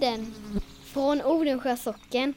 Hembygdspodden 0.00 0.34
från 0.82 1.22
Odensjö 1.22 1.76
socken. 1.76 2.34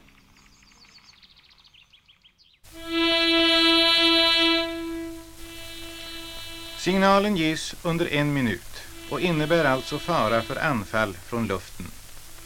Signalen 6.80 7.38
ges 7.38 7.76
under 7.84 8.14
en 8.14 8.34
minut 8.34 8.84
och 9.12 9.22
innebär 9.22 9.66
alltså 9.66 10.00
fara 10.00 10.42
för 10.42 10.56
anfall 10.56 11.14
från 11.14 11.48
luften 11.48 11.86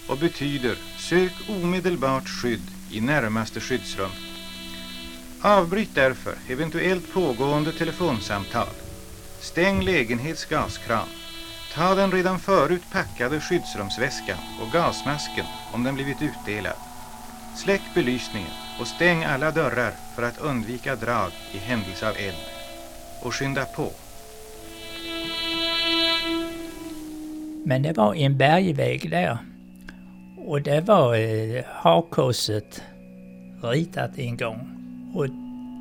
och 0.10 0.18
betyder 0.18 0.76
sök 1.10 1.34
omedelbart 1.50 2.28
skydd 2.28 2.68
i 2.92 3.02
närmaste 3.02 3.60
skyddsrum. 3.60 4.12
Avbryt 5.42 5.96
därför 5.96 6.36
eventuellt 6.48 7.14
pågående 7.14 7.74
telefonsamtal. 7.74 8.74
Stäng 9.40 9.82
lägenhets 9.82 10.46
gaskran. 10.46 11.08
Ta 11.76 11.96
den 11.96 12.12
redan 12.12 12.40
förut 12.40 12.82
packade 12.92 13.40
skyddsrumsväskan 13.40 14.38
och 14.62 14.72
gasmasken 14.74 15.46
om 15.74 15.84
den 15.84 15.96
blivit 15.96 16.22
utdelad. 16.22 16.76
Släck 17.56 17.82
belysningen 17.96 18.52
och 18.80 18.88
stäng 18.88 19.24
alla 19.24 19.52
dörrar 19.52 19.92
för 20.16 20.24
att 20.24 20.38
undvika 20.38 20.96
drag 20.96 21.32
i 21.52 21.58
händelse 21.58 22.10
av 22.10 22.16
eld. 22.18 22.38
Och 23.22 23.36
skynda 23.36 23.66
på. 23.66 23.92
Men 27.66 27.84
det 27.84 27.94
var 27.94 28.16
en 28.16 28.38
bergväg 28.38 29.10
där. 29.10 29.38
Och 30.38 30.62
det 30.62 30.82
var 30.82 31.16
eh, 31.16 31.64
hakkorset 31.68 32.84
ritat 33.62 34.18
en 34.18 34.38
gång. 34.38 34.68
Och 35.14 35.28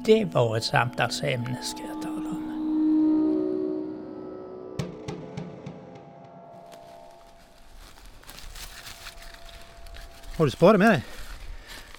det 0.05 0.25
var 0.25 0.57
ett 0.57 0.65
samtalsämne 0.65 1.59
Har 10.41 10.45
du 10.47 10.51
spade 10.51 10.79
med 10.79 10.89
dig? 10.89 11.03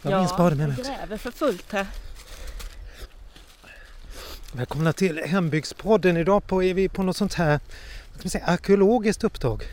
Jag 0.02 0.12
har 0.12 0.18
ja, 0.18 0.20
min 0.20 0.30
spade 0.30 0.56
med 0.56 0.68
mig 0.68 0.78
jag 0.78 0.80
också. 0.80 0.92
gräver 0.92 1.18
för 1.18 1.32
fullt 1.32 1.72
här. 1.72 1.88
Välkomna 4.54 4.94
till 4.94 5.24
Hembygdspodden. 5.26 6.18
Idag 6.18 6.48
på, 6.48 6.64
är 6.64 6.74
vi 6.74 6.90
på 6.90 7.04
något 7.04 7.18
sånt 7.18 7.34
här 7.34 7.60
ska 8.14 8.24
man 8.24 8.30
säga, 8.30 8.46
arkeologiskt 8.46 9.24
uppdrag. 9.24 9.64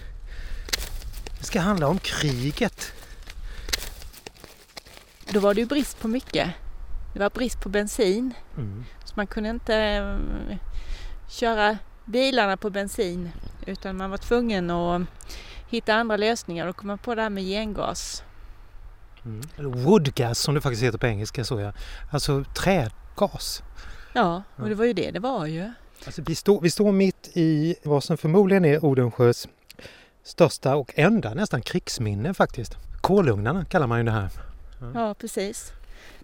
Det 1.39 1.45
ska 1.45 1.61
handla 1.61 1.89
om 1.89 1.99
kriget. 1.99 2.93
Då 5.31 5.41
var 5.41 5.55
det 5.55 5.61
ju 5.61 5.67
brist 5.67 6.01
på 6.01 6.09
mycket. 6.09 6.51
Det 7.13 7.19
var 7.19 7.31
brist 7.31 7.61
på 7.61 7.69
bensin. 7.69 8.35
Mm. 8.57 8.85
Så 9.05 9.13
man 9.17 9.27
kunde 9.27 9.51
inte 9.51 9.77
eh, 9.77 10.57
köra 11.29 11.79
bilarna 12.05 12.57
på 12.57 12.71
bensin. 12.71 13.31
Utan 13.67 13.97
man 13.97 14.11
var 14.11 14.19
tvungen 14.19 14.71
att 14.71 15.03
hitta 15.69 15.95
andra 15.95 16.17
lösningar 16.17 16.67
och 16.67 16.77
komma 16.77 16.97
på 16.97 17.15
det 17.15 17.23
här 17.23 17.31
med 17.31 17.45
gengas. 17.45 18.23
Mm. 19.25 19.41
Eller 19.57 19.69
woodgas 19.69 20.39
som 20.39 20.55
det 20.55 20.61
faktiskt 20.61 20.83
heter 20.83 20.99
på 20.99 21.07
engelska. 21.07 21.45
Så 21.45 21.61
ja. 21.61 21.73
Alltså 22.11 22.45
trädgas. 22.57 23.63
Ja, 24.13 24.43
Ja. 24.57 24.63
och 24.63 24.69
det 24.69 24.75
var 24.75 24.85
ju 24.85 24.93
det 24.93 25.11
det 25.11 25.21
var 25.21 25.47
ju. 25.47 25.73
Alltså, 26.07 26.23
vi, 26.23 26.35
står, 26.35 26.61
vi 26.61 26.71
står 26.71 26.93
mitt 26.93 27.31
i 27.35 27.75
vad 27.85 28.05
som 28.05 28.17
förmodligen 28.17 28.65
är 28.65 28.85
Odensjös 28.85 29.49
största 30.23 30.77
och 30.77 30.93
enda 30.97 31.35
nästan 31.35 31.63
krigsminne 31.63 32.35
faktiskt. 32.35 32.77
Kolugnarna 33.01 33.65
kallar 33.65 33.87
man 33.87 33.99
ju 33.99 34.05
det 34.05 34.11
här. 34.11 34.31
Ja, 34.95 35.15
precis. 35.15 35.73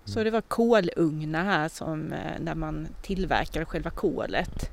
Så 0.05 0.25
det 0.25 0.31
var 0.31 0.41
kolugnar 0.41 1.45
här 1.45 1.69
som, 1.69 2.13
eh, 2.13 2.41
där 2.41 2.55
man 2.55 2.89
tillverkade 3.03 3.65
själva 3.65 3.91
kolet. 3.91 4.71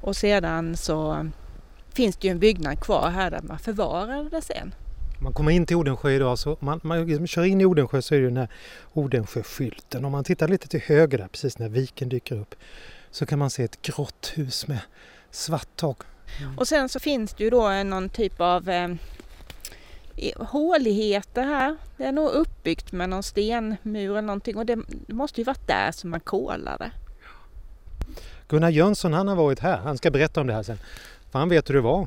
Och 0.00 0.16
sedan 0.16 0.76
så 0.76 1.30
finns 1.92 2.16
det 2.16 2.26
ju 2.28 2.30
en 2.32 2.38
byggnad 2.38 2.80
kvar 2.80 3.10
här 3.10 3.30
där 3.30 3.40
man 3.42 3.58
förvarade 3.58 4.28
det 4.28 4.42
sen. 4.42 4.74
Man 5.18 5.32
kommer 5.32 5.50
in 5.50 5.66
till 5.66 5.76
Odensjö 5.76 6.10
idag 6.10 6.38
så 6.38 6.56
man, 6.60 6.80
man 6.82 7.06
liksom 7.06 7.26
kör 7.26 7.44
in 7.44 7.60
i 7.60 7.64
Odensjö 7.64 8.02
så 8.02 8.14
är 8.14 8.20
det 8.20 8.26
den 8.26 8.36
här 8.36 8.48
Odensjöskylten. 8.92 10.04
Om 10.04 10.12
man 10.12 10.24
tittar 10.24 10.48
lite 10.48 10.68
till 10.68 10.80
höger 10.80 11.18
där 11.18 11.28
precis 11.28 11.58
när 11.58 11.68
viken 11.68 12.08
dyker 12.08 12.40
upp 12.40 12.54
så 13.10 13.26
kan 13.26 13.38
man 13.38 13.50
se 13.50 13.64
ett 13.64 13.82
grått 13.82 14.32
hus 14.34 14.68
med 14.68 14.80
svart 15.30 15.68
tak. 15.76 15.98
Och 16.56 16.68
sen 16.68 16.88
så 16.88 17.00
finns 17.00 17.34
det 17.34 17.44
ju 17.44 17.50
då 17.50 17.82
någon 17.82 18.08
typ 18.08 18.40
av 18.40 18.68
eh, 18.68 18.88
håligheter 20.36 21.42
här. 21.42 21.76
Det 21.96 22.04
är 22.04 22.12
nog 22.12 22.30
uppbyggt 22.30 22.92
med 22.92 23.08
någon 23.08 23.22
stenmur 23.22 24.10
eller 24.10 24.22
någonting 24.22 24.56
och 24.56 24.66
det, 24.66 24.78
det 25.06 25.14
måste 25.14 25.40
ju 25.40 25.44
varit 25.44 25.66
där 25.66 25.92
som 25.92 26.10
man 26.10 26.20
kolade. 26.20 26.90
Gunnar 28.48 28.70
Jönsson 28.70 29.12
han 29.12 29.28
har 29.28 29.36
varit 29.36 29.58
här. 29.58 29.76
Han 29.76 29.98
ska 29.98 30.10
berätta 30.10 30.40
om 30.40 30.46
det 30.46 30.54
här 30.54 30.62
sen. 30.62 30.78
För 31.30 31.38
han 31.38 31.48
vet 31.48 31.70
hur 31.70 31.74
det 31.74 31.80
var 31.80 32.06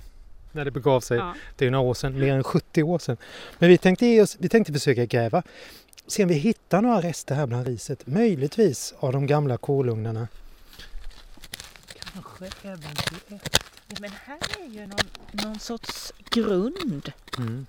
när 0.58 0.66
det 0.66 0.72
begav 0.72 1.02
sig. 1.02 1.18
Ja. 1.18 1.34
Det 1.56 1.66
är 1.66 1.72
några 1.72 1.86
år 1.90 1.94
sedan, 1.94 2.20
mer 2.20 2.34
än 2.34 2.44
70 2.44 2.84
år 2.84 3.00
sedan. 3.00 3.18
Men 3.60 3.70
vi 3.70 3.78
tänkte, 3.78 4.06
ge 4.06 4.22
oss, 4.22 4.38
vi 4.40 4.50
tänkte 4.50 4.74
försöka 4.74 5.06
gräva. 5.06 5.44
Se 6.08 6.24
om 6.24 6.30
vi 6.30 6.36
hittar 6.36 6.82
några 6.82 7.02
rester 7.02 7.36
här 7.36 7.48
bland 7.48 7.68
riset. 7.68 8.08
Möjligtvis 8.08 8.94
av 9.00 9.14
de 9.14 9.28
gamla 9.28 9.58
kolugnarna. 9.58 10.28
Kanske 12.14 12.46
även 12.64 12.96
till 13.28 13.40
Ja, 13.88 13.96
men 14.00 14.12
här 14.26 14.40
är 14.60 14.70
ju 14.70 14.88
någon, 14.88 15.00
någon 15.32 15.60
sorts 15.60 16.14
grund. 16.30 17.12
Mm. 17.38 17.66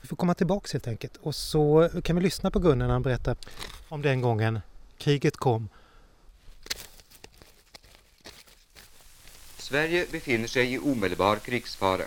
Vi 0.00 0.08
får 0.08 0.16
komma 0.16 0.34
tillbaks 0.34 0.72
helt 0.72 0.88
enkelt 0.88 1.16
och 1.16 1.34
så 1.34 1.90
kan 2.04 2.16
vi 2.16 2.22
lyssna 2.22 2.50
på 2.50 2.58
Gunnar 2.58 2.86
när 2.86 2.92
han 2.92 3.02
berättar 3.02 3.36
om 3.88 4.02
den 4.02 4.20
gången 4.20 4.60
kriget 4.98 5.36
kom. 5.36 5.68
Sverige 9.72 10.06
befinner 10.12 10.48
sig 10.48 10.72
i 10.72 10.78
omedelbar 10.78 11.36
krigsfara. 11.36 12.02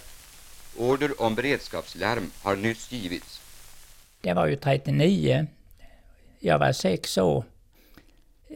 Order 0.78 1.22
om 1.22 1.36
beredskapslarm 1.36 2.32
har 2.44 2.56
nyss 2.56 2.92
givits. 2.92 3.42
Det 4.22 4.34
var 4.34 4.48
ju 4.48 4.56
39. 4.56 5.48
Jag 6.40 6.60
var 6.60 6.72
sex 6.72 7.18
år. 7.18 7.44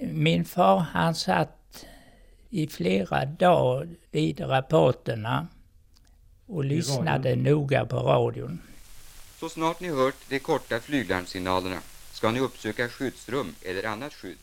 Min 0.02 0.46
far 0.46 0.80
han 0.80 1.16
satt 1.16 1.86
i 2.50 2.68
flera 2.68 3.26
dagar 3.26 3.88
vid 4.12 4.40
rapporterna 4.40 5.48
och 6.48 6.66
lyssnade 6.66 7.36
noga 7.36 7.86
på 7.86 7.98
radion. 7.98 8.62
Så 9.40 9.50
snart 9.50 9.80
ni 9.80 9.90
hört 9.90 10.30
de 10.30 10.40
korta 10.40 10.80
flyglarmsignalerna 10.80 11.80
ska 12.12 12.32
ni 12.32 12.40
uppsöka 12.40 12.90
skyddsrum 12.90 13.56
eller 13.62 13.84
annat 13.84 14.14
skydd. 14.14 14.38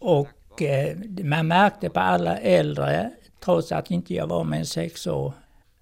Och 0.00 0.62
eh, 0.62 0.96
man 1.24 1.48
märkte 1.48 1.90
på 1.90 2.00
alla 2.00 2.38
äldre, 2.38 3.10
trots 3.40 3.72
att 3.72 3.90
inte 3.90 4.14
jag 4.14 4.26
var 4.26 4.44
mer 4.44 4.58
än 4.58 4.66
sex 4.66 5.06
år, 5.06 5.32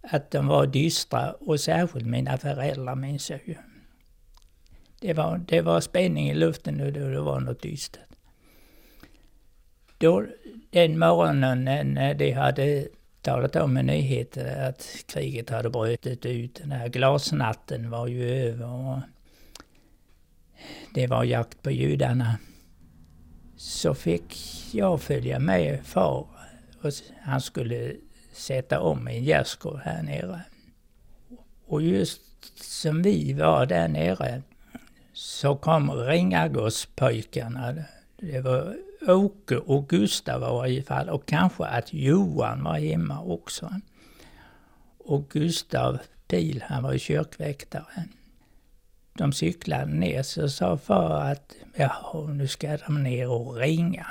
att 0.00 0.30
de 0.30 0.46
var 0.46 0.66
dystra 0.66 1.32
och 1.32 1.60
särskilt 1.60 2.06
mina 2.06 2.38
föräldrar 2.38 2.94
minns 2.94 3.30
jag 3.30 3.40
ju. 3.44 3.54
Det 5.00 5.12
var, 5.12 5.38
det 5.48 5.60
var 5.60 5.80
spänning 5.80 6.30
i 6.30 6.34
luften 6.34 6.80
och 6.80 6.92
det, 6.92 7.10
det 7.10 7.20
var 7.20 7.40
något 7.40 7.62
dystert. 7.62 8.00
Då, 9.98 10.26
den 10.70 10.98
morgonen 10.98 11.64
när 11.64 12.14
de 12.14 12.32
hade 12.32 12.88
talat 13.22 13.56
om 13.56 13.76
en 13.76 13.86
nyhet, 13.86 14.36
att 14.36 15.04
kriget 15.06 15.50
hade 15.50 15.70
brutit 15.70 16.26
ut, 16.26 16.54
den 16.54 16.72
här 16.72 16.88
glasnatten 16.88 17.90
var 17.90 18.06
ju 18.06 18.30
över 18.30 18.66
och 18.66 18.98
det 20.94 21.06
var 21.06 21.24
jakt 21.24 21.62
på 21.62 21.70
judarna 21.70 22.38
så 23.56 23.94
fick 23.94 24.34
jag 24.72 25.00
följa 25.00 25.38
med 25.38 25.86
far. 25.86 26.35
Och 26.86 26.92
han 27.22 27.40
skulle 27.40 27.96
sätta 28.32 28.80
om 28.80 29.08
en 29.08 29.24
gärdsgård 29.24 29.80
här 29.84 30.02
nere. 30.02 30.40
Och 31.66 31.82
just 31.82 32.20
som 32.60 33.02
vi 33.02 33.32
var 33.32 33.66
där 33.66 33.88
nere 33.88 34.42
så 35.12 35.56
kom 35.56 35.90
Ringagårdspojkarna. 35.90 37.74
Det 38.16 38.40
var 38.40 38.76
Åke 39.08 39.56
och 39.56 39.88
Gustav 39.88 40.40
var 40.40 40.48
i 40.48 40.60
varje 40.60 40.82
fall 40.82 41.08
och 41.08 41.26
kanske 41.26 41.64
att 41.64 41.92
Johan 41.92 42.64
var 42.64 42.78
hemma 42.78 43.20
också. 43.20 43.70
Och 44.98 45.28
Gustav 45.30 45.98
Pil, 46.28 46.64
han 46.68 46.82
var 46.82 46.92
ju 46.92 46.98
kyrkväktare. 46.98 48.04
De 49.12 49.32
cyklade 49.32 49.86
ner 49.86 50.22
så 50.22 50.48
sa 50.48 50.76
far 50.76 51.20
att 51.20 51.54
ja, 51.74 52.26
nu 52.28 52.48
ska 52.48 52.76
de 52.76 53.02
ner 53.02 53.30
och 53.30 53.56
ringa. 53.56 54.06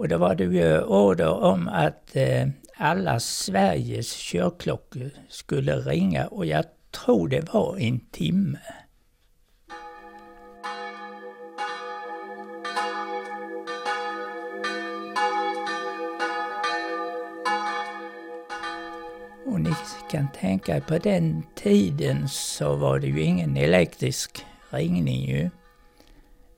Och 0.00 0.08
då 0.08 0.18
var 0.18 0.34
det 0.34 0.44
ju 0.44 0.82
order 0.82 1.42
om 1.42 1.68
att 1.68 2.16
eh, 2.16 2.48
alla 2.76 3.20
Sveriges 3.20 4.16
körklockor 4.16 5.10
skulle 5.28 5.76
ringa 5.76 6.26
och 6.26 6.46
jag 6.46 6.64
tror 6.90 7.28
det 7.28 7.52
var 7.52 7.76
en 7.78 8.00
timme. 8.00 8.58
Och 19.46 19.60
ni 19.60 19.70
kan 20.10 20.28
tänka 20.40 20.76
er, 20.76 20.80
på 20.80 20.98
den 20.98 21.42
tiden 21.54 22.28
så 22.28 22.76
var 22.76 22.98
det 22.98 23.06
ju 23.06 23.20
ingen 23.22 23.56
elektrisk 23.56 24.46
ringning 24.70 25.24
ju. 25.30 25.50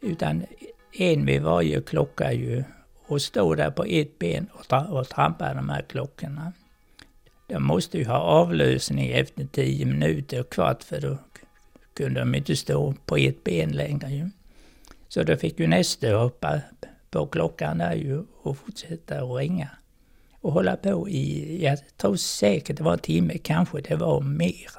Utan 0.00 0.44
en 0.92 1.26
vid 1.26 1.42
varje 1.42 1.80
klocka 1.80 2.32
ju 2.32 2.64
och 3.12 3.22
stå 3.22 3.54
där 3.54 3.70
på 3.70 3.84
ett 3.84 4.18
ben 4.18 4.48
och, 4.52 4.68
tra 4.68 4.84
och 4.84 5.08
trampa 5.08 5.54
de 5.54 5.68
här 5.68 5.82
klockorna. 5.82 6.52
de 7.46 7.62
måste 7.62 7.98
ju 7.98 8.04
ha 8.04 8.18
avlösning 8.18 9.10
efter 9.10 9.46
tio 9.46 9.86
minuter 9.86 10.40
och 10.40 10.50
kvart 10.50 10.82
för 10.82 11.00
då 11.00 11.18
kunde 11.94 12.20
de 12.20 12.34
inte 12.34 12.56
stå 12.56 12.94
på 13.06 13.16
ett 13.16 13.44
ben 13.44 13.72
längre 13.72 14.10
ju. 14.10 14.30
Så 15.08 15.22
då 15.22 15.36
fick 15.36 15.60
ju 15.60 15.66
nästa 15.66 16.14
hoppa 16.14 16.60
på 17.10 17.26
klockan 17.26 17.78
där 17.78 17.94
ju 17.94 18.22
och 18.42 18.58
fortsätta 18.58 19.22
att 19.22 19.38
ringa. 19.38 19.68
Och 20.40 20.52
hålla 20.52 20.76
på 20.76 21.08
i, 21.08 21.64
jag 21.64 21.78
tror 21.96 22.16
säkert 22.16 22.76
det 22.76 22.82
var 22.82 22.92
en 22.92 22.98
timme, 22.98 23.38
kanske 23.38 23.80
det 23.80 23.96
var 23.96 24.20
mer. 24.20 24.70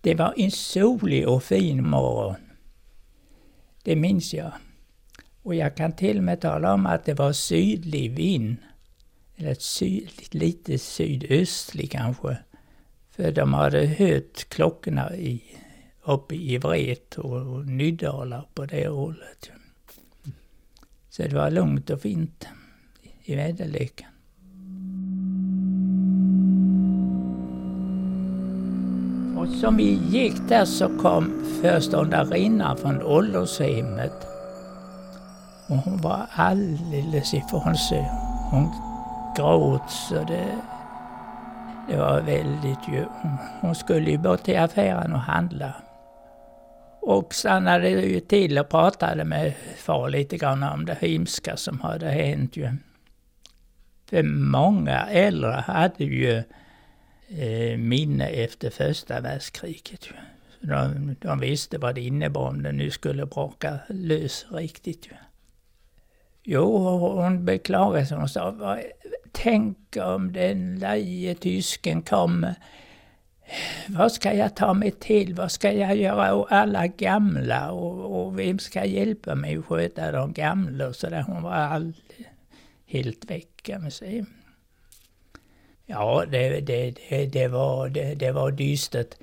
Det 0.00 0.14
var 0.14 0.34
en 0.36 0.50
solig 0.50 1.28
och 1.28 1.42
fin 1.42 1.88
morgon. 1.88 2.36
Det 3.82 3.96
minns 3.96 4.34
jag. 4.34 4.52
Och 5.46 5.54
jag 5.54 5.76
kan 5.76 5.92
till 5.92 6.18
och 6.18 6.24
med 6.24 6.40
tala 6.40 6.74
om 6.74 6.86
att 6.86 7.04
det 7.04 7.14
var 7.14 7.32
sydlig 7.32 8.16
vind. 8.16 8.56
Eller 9.36 9.54
syd, 9.54 10.10
lite 10.30 10.78
sydöstlig 10.78 11.90
kanske. 11.90 12.36
För 13.10 13.32
de 13.32 13.54
hade 13.54 13.86
hört 13.86 14.48
klockorna 14.48 15.16
i, 15.16 15.42
uppe 16.04 16.34
i 16.34 16.58
Vret 16.58 17.18
och, 17.18 17.54
och 17.54 17.66
Nydala 17.66 18.44
på 18.54 18.66
det 18.66 18.88
hållet. 18.88 19.50
Så 21.10 21.22
det 21.22 21.34
var 21.34 21.50
lugnt 21.50 21.90
och 21.90 22.00
fint 22.00 22.48
i 23.24 23.34
väderleken. 23.34 24.06
Och 29.38 29.48
som 29.48 29.76
vi 29.76 29.98
gick 30.10 30.48
där 30.48 30.64
så 30.64 30.98
kom 30.98 31.44
föreståndarinnan 31.62 32.76
från 32.76 33.02
åldershemmet. 33.02 34.35
Och 35.68 35.76
hon 35.76 35.96
var 35.96 36.26
alldeles 36.32 37.34
ifrån 37.34 37.76
sig. 37.76 38.10
Hon 38.50 38.70
gråt 39.36 39.90
så 39.90 40.14
det, 40.14 40.58
det 41.88 41.96
var 41.96 42.20
väldigt 42.20 42.88
ju. 42.88 43.04
Hon 43.60 43.74
skulle 43.74 44.10
ju 44.10 44.18
bort 44.18 44.42
till 44.42 44.58
affären 44.58 45.12
och 45.12 45.20
handla. 45.20 45.74
Och 47.00 47.34
stannade 47.34 47.88
ju 47.88 48.20
till 48.20 48.58
och 48.58 48.68
pratade 48.68 49.24
med 49.24 49.52
far 49.76 50.10
lite 50.10 50.36
grann 50.36 50.62
om 50.62 50.86
det 50.86 50.98
hemska 51.00 51.56
som 51.56 51.80
hade 51.80 52.08
hänt 52.08 52.56
ju. 52.56 52.76
För 54.10 54.22
många 54.22 55.06
äldre 55.06 55.64
hade 55.66 56.04
ju 56.04 56.42
eh, 57.28 57.72
øh, 57.72 57.78
minne 57.78 58.28
efter 58.28 58.70
första 58.70 59.20
världskriget. 59.20 60.06
Ju. 60.06 60.16
De, 60.68 61.16
de 61.22 61.40
visste 61.40 61.78
vad 61.78 61.94
det 61.94 62.00
innebar 62.00 62.48
om 62.48 62.62
det 62.62 62.72
nu 62.72 62.90
skulle 62.90 63.26
braka 63.26 63.78
lös 63.88 64.46
riktigt. 64.50 65.06
Ju. 65.06 65.12
Jo, 66.48 66.78
hon 66.98 67.44
beklagade 67.44 68.06
sig. 68.06 68.16
Hon 68.16 68.28
sa, 68.28 68.78
tänk 69.32 69.96
om 69.96 70.32
den 70.32 70.78
leje 70.78 71.34
tysken 71.34 72.02
kommer. 72.02 72.54
Vad 73.88 74.12
ska 74.12 74.32
jag 74.32 74.56
ta 74.56 74.74
mig 74.74 74.90
till? 74.90 75.34
Vad 75.34 75.52
ska 75.52 75.72
jag 75.72 75.96
göra 75.96 76.34
åt 76.34 76.52
alla 76.52 76.86
gamla? 76.86 77.70
Och, 77.70 78.20
och 78.20 78.38
vem 78.38 78.58
ska 78.58 78.84
hjälpa 78.84 79.34
mig 79.34 79.56
att 79.56 79.64
sköta 79.64 80.12
de 80.12 80.32
gamla? 80.32 80.88
Och 80.88 80.96
så 80.96 81.08
där. 81.08 81.22
Hon 81.22 81.42
var 81.42 81.52
all, 81.52 81.92
helt 82.86 83.30
väck 83.30 83.62
kan 83.62 83.82
man 83.82 83.90
säga. 83.90 84.26
Ja, 85.86 86.24
det, 86.30 86.60
det, 86.60 86.94
det, 87.08 87.26
det, 87.26 87.48
var, 87.48 87.88
det, 87.88 88.14
det 88.14 88.32
var 88.32 88.50
dystert. 88.50 89.14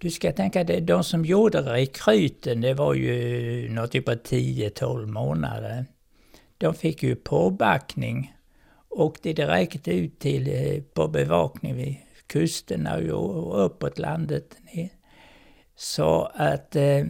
Du 0.00 0.10
ska 0.10 0.32
tänka 0.32 0.64
dig, 0.64 0.80
de 0.80 1.04
som 1.04 1.24
gjorde 1.24 1.60
rekryten, 1.60 2.60
det 2.60 2.74
var 2.74 2.94
ju 2.94 3.68
något 3.68 3.92
typ 3.92 4.08
av 4.08 4.14
10-12 4.14 5.06
månader. 5.06 5.86
De 6.58 6.74
fick 6.74 7.02
ju 7.02 7.16
påbackning. 7.16 8.34
Åkte 8.88 9.32
direkt 9.32 9.88
ut 9.88 10.18
till, 10.18 10.48
eh, 10.48 10.82
på 10.82 11.08
bevakning 11.08 11.74
vid 11.74 11.96
kusterna 12.26 12.96
och 13.14 13.64
uppåt 13.66 13.98
landet. 13.98 14.56
Så 15.76 16.30
att 16.34 16.76
eh, 16.76 17.04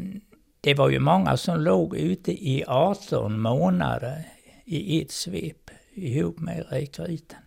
det 0.60 0.74
var 0.74 0.88
ju 0.88 0.98
många 0.98 1.36
som 1.36 1.60
låg 1.60 1.96
ute 1.96 2.32
i 2.32 2.64
18 2.66 3.40
månader 3.40 4.24
i 4.64 5.02
ett 5.02 5.10
svep 5.10 5.70
ihop 5.94 6.38
med 6.38 6.66
rekryten. 6.70 7.38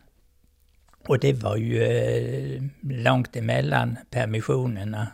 Och 1.08 1.20
det 1.20 1.34
var 1.34 1.58
ju 1.58 1.84
eh, 1.84 2.64
långt 2.82 3.36
emellan 3.36 3.98
permissionerna. 4.10 5.08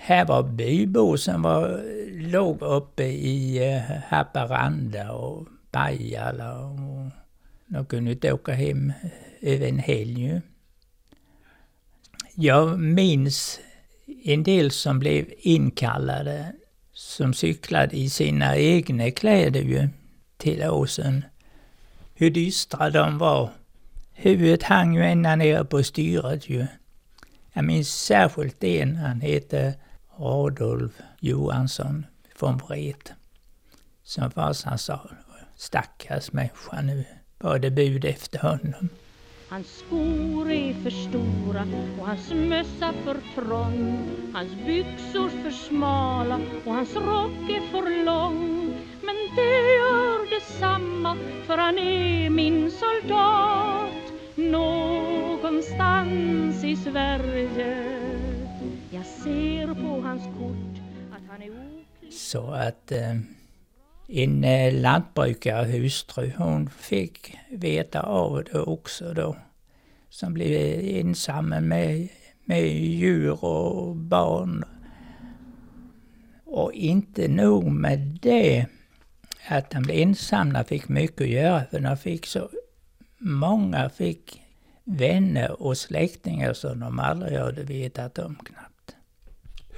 Här 0.00 0.24
var 0.24 0.42
bybor 0.42 1.16
som 1.16 1.42
var, 1.42 1.82
låg 2.30 2.62
uppe 2.62 3.04
i 3.04 3.68
eh, 3.72 3.80
Haparanda 4.08 5.12
och 5.12 5.46
Pajala 5.70 6.58
och 6.58 7.10
de 7.66 7.86
kunde 7.86 8.12
inte 8.12 8.32
åka 8.32 8.52
hem 8.52 8.92
eh, 9.02 9.54
över 9.54 9.68
en 9.68 9.78
helg 9.78 10.40
Jag 12.34 12.78
minns 12.78 13.60
en 14.24 14.42
del 14.42 14.70
som 14.70 14.98
blev 14.98 15.26
inkallade 15.38 16.52
som 16.92 17.34
cyklade 17.34 17.96
i 17.96 18.10
sina 18.10 18.56
egna 18.56 19.10
kläder 19.10 19.60
ju 19.60 19.88
till 20.36 20.62
åsen 20.62 21.24
hur 22.14 22.30
dystra 22.30 22.90
de 22.90 23.18
var. 23.18 23.50
Huvudet 24.12 24.62
hang 24.62 24.94
ju 24.94 25.02
ända 25.02 25.36
nere 25.36 25.64
på 25.64 25.82
styret 25.82 26.48
ju. 26.48 26.66
Jag 27.52 27.64
minns 27.64 27.88
särskilt 27.88 28.64
en, 28.64 28.96
han 28.96 29.20
hette 29.20 29.74
Adolf 30.18 30.92
Johansson 31.20 32.06
från 32.34 32.58
Vret. 32.58 33.12
Som 34.02 34.30
farsan 34.30 34.78
sa, 34.78 35.10
stackars 35.56 36.32
människa 36.32 36.80
nu, 36.80 37.04
var 37.38 37.58
det 37.58 37.70
bud 37.70 38.04
efter 38.04 38.38
honom. 38.38 38.88
Hans 39.50 39.78
skor 39.78 40.50
är 40.50 40.74
för 40.74 40.90
stora 40.90 41.66
och 42.00 42.06
hans 42.06 42.30
mössa 42.30 42.92
för 43.04 43.16
trång 43.34 44.08
Hans 44.34 44.52
byxor 44.66 45.28
för 45.28 45.50
smala 45.50 46.40
och 46.64 46.74
hans 46.74 46.96
rock 46.96 47.50
är 47.50 47.60
för 47.70 48.04
lång 48.04 48.66
Men 49.02 49.16
det 49.36 49.74
gör 49.78 50.30
detsamma 50.30 51.16
för 51.46 51.58
han 51.58 51.78
är 51.78 52.30
min 52.30 52.70
soldat 52.70 53.92
Någonstans 54.34 56.64
i 56.64 56.76
Sverige 56.76 57.84
Jag 58.90 59.06
ser 59.06 59.57
hans 60.08 60.22
kort 60.22 60.80
att 61.12 61.22
han 61.28 61.42
är 61.42 61.50
oklar 61.50 62.10
Så 62.10 62.50
att 62.50 62.92
eh, 62.92 63.16
en 64.08 64.44
eh, 64.44 64.80
lantbrukarhustru, 64.80 66.32
hon 66.36 66.70
fick 66.70 67.36
veta 67.50 68.00
av 68.00 68.44
det 68.44 68.60
också 68.60 69.14
då. 69.14 69.36
Som 70.10 70.34
blev 70.34 70.80
ensam 70.96 71.48
med, 71.48 72.08
med 72.44 72.68
djur 72.76 73.44
och 73.44 73.96
barn. 73.96 74.64
Och 76.44 76.72
inte 76.72 77.28
nog 77.28 77.64
med 77.72 78.18
det, 78.22 78.66
att 79.48 79.70
de 79.70 79.82
blev 79.82 79.98
ensamma 79.98 80.64
fick 80.64 80.88
mycket 80.88 81.20
att 81.20 81.28
göra, 81.28 81.64
för 81.64 81.80
de 81.80 81.96
fick 81.96 82.26
så... 82.26 82.50
Många 83.20 83.90
fick 83.90 84.42
vänner 84.84 85.62
och 85.62 85.78
släktingar 85.78 86.52
som 86.52 86.80
de 86.80 86.98
aldrig 86.98 87.38
hade 87.38 87.62
vetat 87.62 88.18
om 88.18 88.34
knappt. 88.34 88.67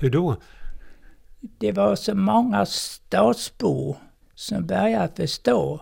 Hur 0.00 0.10
då? 0.10 0.36
Det 1.40 1.72
var 1.72 1.96
så 1.96 2.14
många 2.14 2.66
stadsbor 2.66 3.96
som 4.34 4.66
började 4.66 5.16
förstå 5.16 5.80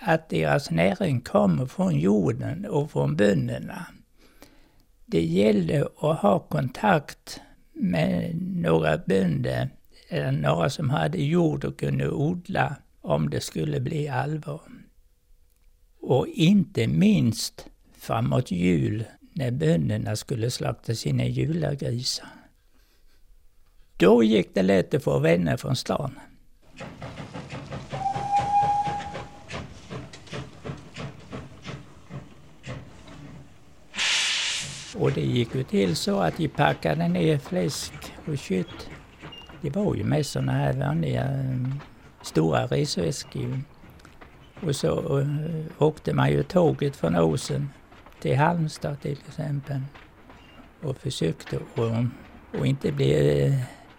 att 0.00 0.28
deras 0.28 0.70
näring 0.70 1.20
kommer 1.20 1.66
från 1.66 2.00
jorden 2.00 2.66
och 2.66 2.90
från 2.90 3.16
bönderna. 3.16 3.86
Det 5.06 5.22
gällde 5.22 5.88
att 6.00 6.18
ha 6.18 6.38
kontakt 6.38 7.40
med 7.72 8.36
några 8.40 8.98
bönder, 8.98 9.68
eller 10.08 10.32
några 10.32 10.70
som 10.70 10.90
hade 10.90 11.18
jord 11.18 11.64
och 11.64 11.78
kunde 11.78 12.10
odla 12.10 12.76
om 13.00 13.30
det 13.30 13.40
skulle 13.40 13.80
bli 13.80 14.08
allvar. 14.08 14.60
Och 16.00 16.26
inte 16.28 16.86
minst 16.86 17.66
framåt 17.98 18.50
jul 18.50 19.04
när 19.32 19.50
bönderna 19.50 20.16
skulle 20.16 20.50
slakta 20.50 20.94
sina 20.94 21.24
julagrisar. 21.24 22.43
Då 24.04 24.22
gick 24.22 24.54
det 24.54 24.62
lätt 24.62 24.94
att 24.94 25.04
få 25.04 25.18
vänner 25.18 25.56
från 25.56 25.76
stan. 25.76 26.18
Och 34.96 35.12
det 35.12 35.20
gick 35.20 35.54
ju 35.54 35.62
till 35.62 35.96
så 35.96 36.20
att 36.20 36.36
de 36.36 36.48
packade 36.48 37.08
ner 37.08 37.38
fläsk 37.38 37.92
och 38.26 38.38
kött. 38.38 38.90
Det 39.60 39.70
var 39.70 39.94
ju 39.94 40.04
mest 40.04 40.30
sådana 40.30 40.52
här 40.52 40.72
vanliga 40.72 41.24
eh, 41.24 41.68
stora 42.22 42.66
resväskor. 42.66 43.60
Och 44.66 44.76
så 44.76 45.18
eh, 45.18 45.28
åkte 45.78 46.14
man 46.14 46.30
ju 46.30 46.42
tåget 46.42 46.96
från 46.96 47.16
Åsen 47.16 47.68
till 48.20 48.36
Halmstad 48.36 49.00
till 49.00 49.18
exempel. 49.28 49.80
Och 50.82 50.96
försökte 50.96 51.56
att 51.56 52.66
inte 52.66 52.92
bli 52.92 53.42
eh, 53.46 53.54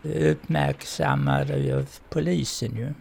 uh, 0.05 0.31
uppmärksammad 0.31 1.51
av 1.51 1.89
polisen 2.09 2.75
ju. 2.75 2.93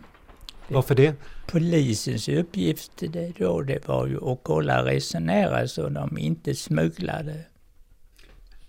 Varför 0.68 0.94
det? 0.94 1.14
Polisens 1.46 2.28
uppgift 2.28 2.92
det 2.96 3.32
då 3.38 3.62
det 3.62 3.88
var 3.88 4.06
ju 4.06 4.30
att 4.30 4.40
kolla 4.42 4.84
resenärer 4.84 5.66
så 5.66 5.88
de 5.88 6.18
inte 6.18 6.54
smugglade. 6.54 7.44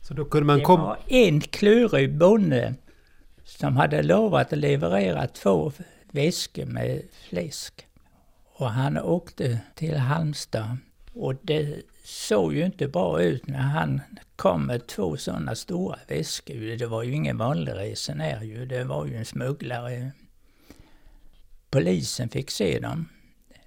Så 0.02 0.14
då 0.14 0.26
kunde 0.26 0.46
man 0.46 0.58
Det 0.58 0.64
komma... 0.64 0.84
var 0.84 0.98
en 1.08 1.42
klurig 1.42 2.18
bonde 2.18 2.76
som 3.44 3.78
hade 3.78 4.04
lovat 4.04 4.54
att 4.54 4.60
leverera 4.60 5.28
två 5.28 5.72
väskor 6.12 6.66
med 6.66 7.02
fläsk. 7.30 7.88
Och 8.58 8.70
han 8.70 8.98
åkte 8.98 9.60
till 9.76 9.98
Halmstad. 9.98 10.78
Och 11.14 11.36
det 11.42 11.76
såg 12.04 12.54
ju 12.54 12.66
inte 12.66 12.88
bra 12.88 13.22
ut 13.22 13.48
när 13.48 13.60
han 13.60 14.02
kom 14.36 14.66
med 14.66 14.88
två 14.88 15.18
sådana 15.18 15.56
stora 15.56 16.00
väskor. 16.08 16.78
Det 16.78 16.86
var 16.86 17.04
ju 17.04 17.14
ingen 17.14 17.38
vanlig 17.38 17.74
resenär 17.74 18.42
ju, 18.42 18.66
det 18.66 18.84
var 18.84 19.06
ju 19.06 19.16
en 19.16 19.26
smugglare. 19.26 20.12
Polisen 21.70 22.30
fick 22.30 22.52
se 22.52 22.80
dem. 22.80 23.10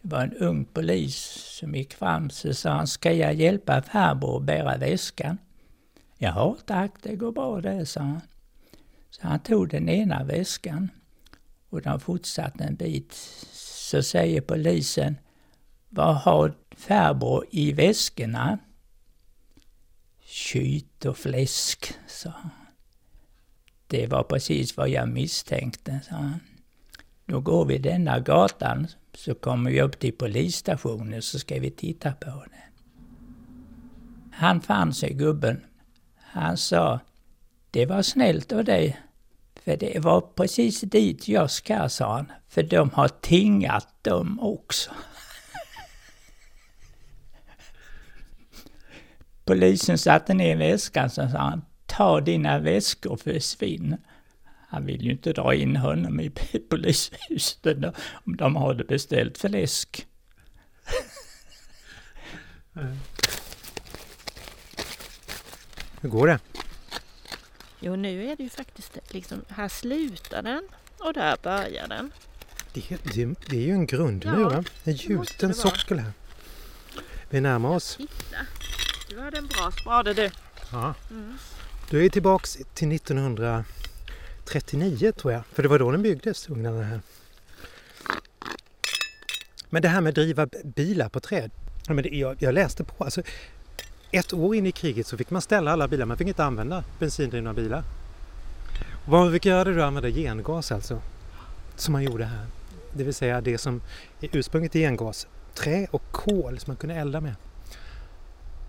Det 0.03 0.09
var 0.09 0.23
en 0.23 0.35
ung 0.35 0.65
polis 0.65 1.17
som 1.59 1.75
gick 1.75 1.95
fram 1.95 2.31
så 2.31 2.55
sa 2.55 2.71
han, 2.71 2.87
ska 2.87 3.13
jag 3.13 3.35
hjälpa 3.35 3.83
farbror 3.83 4.37
att 4.37 4.43
bära 4.43 4.77
väskan? 4.77 5.39
Jaha 6.19 6.57
tack, 6.67 6.93
det 7.03 7.17
går 7.17 7.33
bra 7.33 7.61
det, 7.61 7.87
sa 7.87 8.01
han. 8.01 8.21
Så 9.11 9.27
han 9.27 9.41
tog 9.41 9.69
den 9.69 9.89
ena 9.89 10.25
väskan 10.25 10.91
och 11.71 11.83
de 11.83 12.01
fortsatte 12.01 12.65
en 12.65 12.75
bit. 12.75 13.13
Så 13.53 14.03
säger 14.03 14.41
polisen, 14.41 15.17
vad 15.89 16.17
har 16.17 16.55
farbror 16.77 17.45
i 17.51 17.73
väskorna? 17.73 18.59
Kyt 20.39 21.05
och 21.05 21.17
fläsk, 21.17 21.95
sa 22.07 22.31
han. 22.31 22.51
Det 23.87 24.07
var 24.07 24.23
precis 24.23 24.77
vad 24.77 24.89
jag 24.89 25.09
misstänkte, 25.09 26.01
sa 26.09 26.15
han. 26.15 26.41
Då 27.27 27.41
går 27.41 27.65
vi 27.65 27.79
denna 27.79 28.21
gatan 28.21 28.87
så 29.15 29.35
kommer 29.35 29.71
vi 29.71 29.83
upp 29.83 29.99
till 29.99 30.13
polisstationen 30.13 31.23
så 31.23 31.39
ska 31.39 31.61
vi 31.61 31.71
titta 31.71 32.13
på 32.13 32.45
det. 32.51 32.83
Han 34.33 34.61
fann 34.61 34.95
sig 34.95 35.15
gubben. 35.15 35.65
Han 36.17 36.57
sa, 36.57 37.01
det 37.71 37.87
var 37.87 38.03
snällt 38.03 38.53
av 38.53 38.65
dig. 38.65 39.01
För 39.65 39.77
det 39.77 39.99
var 39.99 40.21
precis 40.21 40.81
dit 40.81 41.29
jag 41.29 41.51
ska, 41.51 41.89
sa 41.89 42.17
han. 42.17 42.33
För 42.49 42.63
de 42.63 42.91
har 42.91 43.09
tingat 43.09 44.05
dem 44.05 44.41
också. 44.41 44.91
Polisen 49.49 49.99
satte 49.99 50.35
ner 50.35 50.57
väskan 50.57 51.11
så 51.11 51.29
sa 51.29 51.39
han, 51.39 51.63
ta 51.87 52.21
dina 52.21 52.59
väskor 52.59 53.13
och 53.13 53.21
försvinn. 53.21 53.97
Han 54.69 54.87
vill 54.87 55.03
ju 55.05 55.11
inte 55.11 55.33
dra 55.33 55.55
in 55.55 55.77
honom 55.77 56.21
i 56.21 56.31
polishuset 56.71 57.85
om 58.25 58.37
de 58.37 58.57
hade 58.57 58.85
beställt 58.85 59.39
fläsk. 59.39 60.07
Hur 66.01 66.09
går 66.09 66.27
det? 66.27 66.39
Jo, 67.81 67.97
nu 67.97 68.25
är 68.31 68.37
det 68.37 68.43
ju 68.43 68.49
faktiskt 68.49 68.99
liksom, 69.11 69.45
här 69.49 69.69
slutar 69.69 70.43
den 70.43 70.69
och 70.99 71.13
där 71.13 71.37
börjar 71.43 71.89
den. 71.89 72.11
Det, 72.73 72.91
är- 72.93 72.99
det, 73.15 73.35
det 73.51 73.57
är 73.57 73.61
ju 73.61 73.73
en 73.73 73.87
grundmur, 73.87 74.41
Ja, 74.41 74.49
va? 74.49 74.65
En 74.85 74.93
gjuten 74.95 75.55
sockel 75.55 75.99
här. 75.99 76.13
Vi 77.31 77.41
närmar 77.41 77.69
oss. 77.69 77.97
Titta, 77.97 78.37
du 79.09 79.21
hade 79.21 79.39
en 79.39 79.47
bra 79.47 79.71
spade 79.81 80.15
du. 80.15 80.31
Ja. 80.73 80.95
Mm. 81.11 81.39
Du 81.91 82.05
är 82.05 82.09
tillbaks 82.09 82.59
till 82.75 82.93
1939 82.93 85.13
tror 85.13 85.33
jag, 85.33 85.47
för 85.47 85.63
det 85.63 85.69
var 85.69 85.79
då 85.79 85.91
den 85.91 86.03
byggdes, 86.03 86.51
ugnarna 86.51 86.83
här. 86.83 87.01
Men 89.71 89.83
det 89.83 89.89
här 89.89 90.01
med 90.01 90.09
att 90.09 90.15
driva 90.15 90.47
bilar 90.65 91.09
på 91.09 91.21
träd, 91.21 91.51
jag 92.39 92.55
läste 92.55 92.85
på, 92.85 93.05
alltså 93.05 93.23
ett 94.11 94.33
år 94.33 94.55
in 94.55 94.67
i 94.67 94.73
kriget 94.73 95.07
så 95.07 95.17
fick 95.17 95.31
man 95.31 95.43
ställa 95.43 95.73
alla 95.73 95.89
bilar, 95.89 96.07
man 96.07 96.17
fick 96.17 96.29
inte 96.29 96.45
använda 96.45 96.85
bensindrivna 96.99 97.55
bilar. 97.55 97.85
Och 99.05 99.13
vad 99.13 99.21
man 99.21 99.33
fick 99.33 99.47
göra 99.47 99.75
då 99.75 99.83
använda 99.83 100.09
gengas 100.09 100.73
alltså, 100.73 101.03
som 101.77 101.93
man 101.93 102.03
gjorde 102.03 102.25
här. 102.25 102.47
Det 102.93 103.05
vill 103.05 103.15
säga 103.15 103.41
det 103.41 103.59
som 103.59 103.83
är 104.21 104.29
ursprunget 104.33 104.73
till 104.73 104.81
gengas, 104.81 105.27
trä 105.55 105.87
och 105.91 106.03
kol 106.13 106.59
som 106.59 106.71
man 106.71 106.77
kunde 106.77 106.95
elda 106.95 107.21
med. 107.21 107.35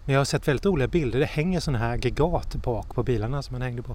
Men 0.09 0.13
jag 0.13 0.19
har 0.19 0.25
sett 0.25 0.47
väldigt 0.47 0.65
roliga 0.65 0.87
bilder. 0.87 1.19
Det 1.19 1.25
hänger 1.25 1.59
sådana 1.59 1.79
här 1.85 1.93
aggregat 1.93 2.55
bak 2.55 2.95
på 2.95 3.03
bilarna 3.03 3.41
som 3.41 3.53
man 3.53 3.61
hängde 3.61 3.81
på. 3.81 3.93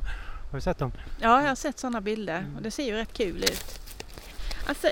Har 0.51 0.59
du 0.59 0.61
sett 0.61 0.79
dem? 0.79 0.93
Ja, 1.21 1.43
jag 1.43 1.49
har 1.49 1.55
sett 1.55 1.79
sådana 1.79 2.01
bilder 2.01 2.47
och 2.57 2.63
det 2.63 2.71
ser 2.71 2.85
ju 2.85 2.93
rätt 2.93 3.13
kul 3.13 3.45
ut. 3.45 3.81
Alltså, 4.69 4.89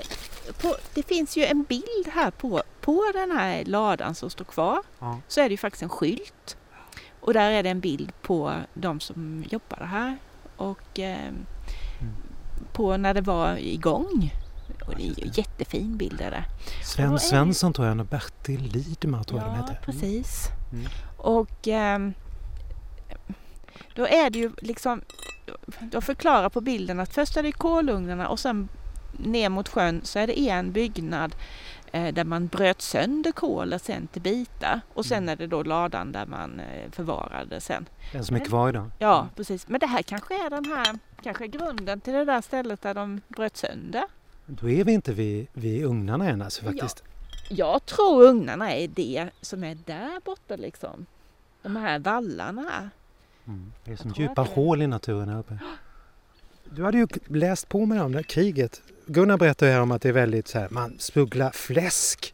på, 0.61 0.75
det 0.93 1.03
finns 1.03 1.37
ju 1.37 1.45
en 1.45 1.63
bild 1.63 2.07
här 2.13 2.31
på, 2.31 2.63
på 2.81 3.11
den 3.13 3.31
här 3.31 3.65
ladan 3.65 4.15
som 4.15 4.29
står 4.29 4.45
kvar. 4.45 4.79
Ja. 4.99 5.19
Så 5.27 5.41
är 5.41 5.43
det 5.43 5.51
ju 5.51 5.57
faktiskt 5.57 5.83
en 5.83 5.89
skylt. 5.89 6.57
Och 7.19 7.33
där 7.33 7.51
är 7.51 7.63
det 7.63 7.69
en 7.69 7.79
bild 7.79 8.11
på 8.21 8.53
de 8.73 8.99
som 8.99 9.45
jobbade 9.49 9.85
här. 9.85 10.17
Och 10.57 10.99
eh, 10.99 11.31
på 12.73 12.97
när 12.97 13.13
det 13.13 13.21
var 13.21 13.57
igång. 13.57 14.33
Och 14.87 14.95
det 14.95 15.03
är 15.03 15.07
ju 15.07 15.31
jättefin 15.33 15.97
bild 15.97 16.21
är 16.21 16.31
det. 16.31 16.43
Sven 16.83 17.19
Svensson 17.19 17.73
tror 17.73 17.87
jag 17.87 17.99
och 17.99 18.05
Bertil 18.05 18.63
Lidmar 18.73 19.23
tror 19.23 19.41
jag 19.41 19.49
de 19.49 19.55
Ja, 19.55 19.61
heter. 19.61 19.81
precis. 19.85 20.47
Mm. 20.71 20.85
Och 21.23 21.67
ehm, 21.67 22.13
då 23.95 24.07
är 24.07 24.29
det 24.29 24.39
ju 24.39 24.51
liksom, 24.57 25.01
de 25.81 26.01
förklarar 26.01 26.49
på 26.49 26.61
bilden 26.61 26.99
att 26.99 27.13
först 27.13 27.37
är 27.37 27.43
det 27.43 27.51
kolugnarna 27.51 28.27
och 28.27 28.39
sen 28.39 28.69
ner 29.17 29.49
mot 29.49 29.69
sjön 29.69 30.01
så 30.03 30.19
är 30.19 30.27
det 30.27 30.39
en 30.49 30.71
byggnad 30.71 31.35
eh, 31.91 32.13
där 32.13 32.23
man 32.23 32.47
bröt 32.47 32.81
sönder 32.81 33.31
kolet 33.31 33.83
sen 33.83 34.07
till 34.07 34.21
bitar 34.21 34.81
och 34.93 35.05
sen 35.05 35.29
är 35.29 35.35
det 35.35 35.47
då 35.47 35.63
ladan 35.63 36.11
där 36.11 36.25
man 36.25 36.59
eh, 36.59 36.91
förvarade 36.91 37.61
sen. 37.61 37.85
Den 38.11 38.25
som 38.25 38.35
är 38.35 38.45
kvar 38.45 38.69
idag. 38.69 38.91
Ja, 38.99 39.27
precis. 39.35 39.67
Men 39.67 39.79
det 39.79 39.87
här 39.87 40.01
kanske 40.01 40.45
är 40.45 40.49
den 40.49 40.65
här, 40.65 40.99
kanske 41.23 41.47
grunden 41.47 42.01
till 42.01 42.13
det 42.13 42.25
där 42.25 42.41
stället 42.41 42.81
där 42.81 42.93
de 42.93 43.21
bröt 43.27 43.57
sönder. 43.57 44.03
Då 44.45 44.69
är 44.69 44.83
vi 44.83 44.91
inte 44.91 45.13
vid, 45.13 45.47
vid 45.53 45.85
ugnarna 45.85 46.29
än 46.29 46.41
alltså 46.41 46.63
faktiskt. 46.63 47.03
Jag 47.49 47.85
tror 47.85 48.23
ugnarna 48.23 48.75
är 48.75 48.87
det 48.87 49.29
som 49.41 49.63
är 49.63 49.77
där 49.85 50.21
borta 50.25 50.55
liksom. 50.55 51.05
De 51.63 51.75
här 51.75 51.99
vallarna. 51.99 52.89
Mm. 53.47 53.71
Det 53.83 53.91
är 53.91 53.95
som 53.95 54.13
djupa 54.17 54.41
att 54.41 54.49
hål 54.49 54.81
i 54.81 54.87
naturen 54.87 55.29
här 55.29 55.39
uppe. 55.39 55.57
Du 56.63 56.83
hade 56.83 56.97
ju 56.97 57.07
läst 57.27 57.69
på 57.69 57.85
med 57.85 58.01
om 58.01 58.11
det 58.11 58.17
här 58.17 58.23
kriget. 58.23 58.81
Gunnar 59.05 59.37
berättade 59.37 59.71
här 59.71 59.81
om 59.81 59.91
att 59.91 60.01
det 60.01 60.09
är 60.09 60.13
väldigt 60.13 60.47
så 60.47 60.59
här, 60.59 60.67
man 60.69 60.95
smugglar 60.99 61.51
fläsk. 61.51 62.33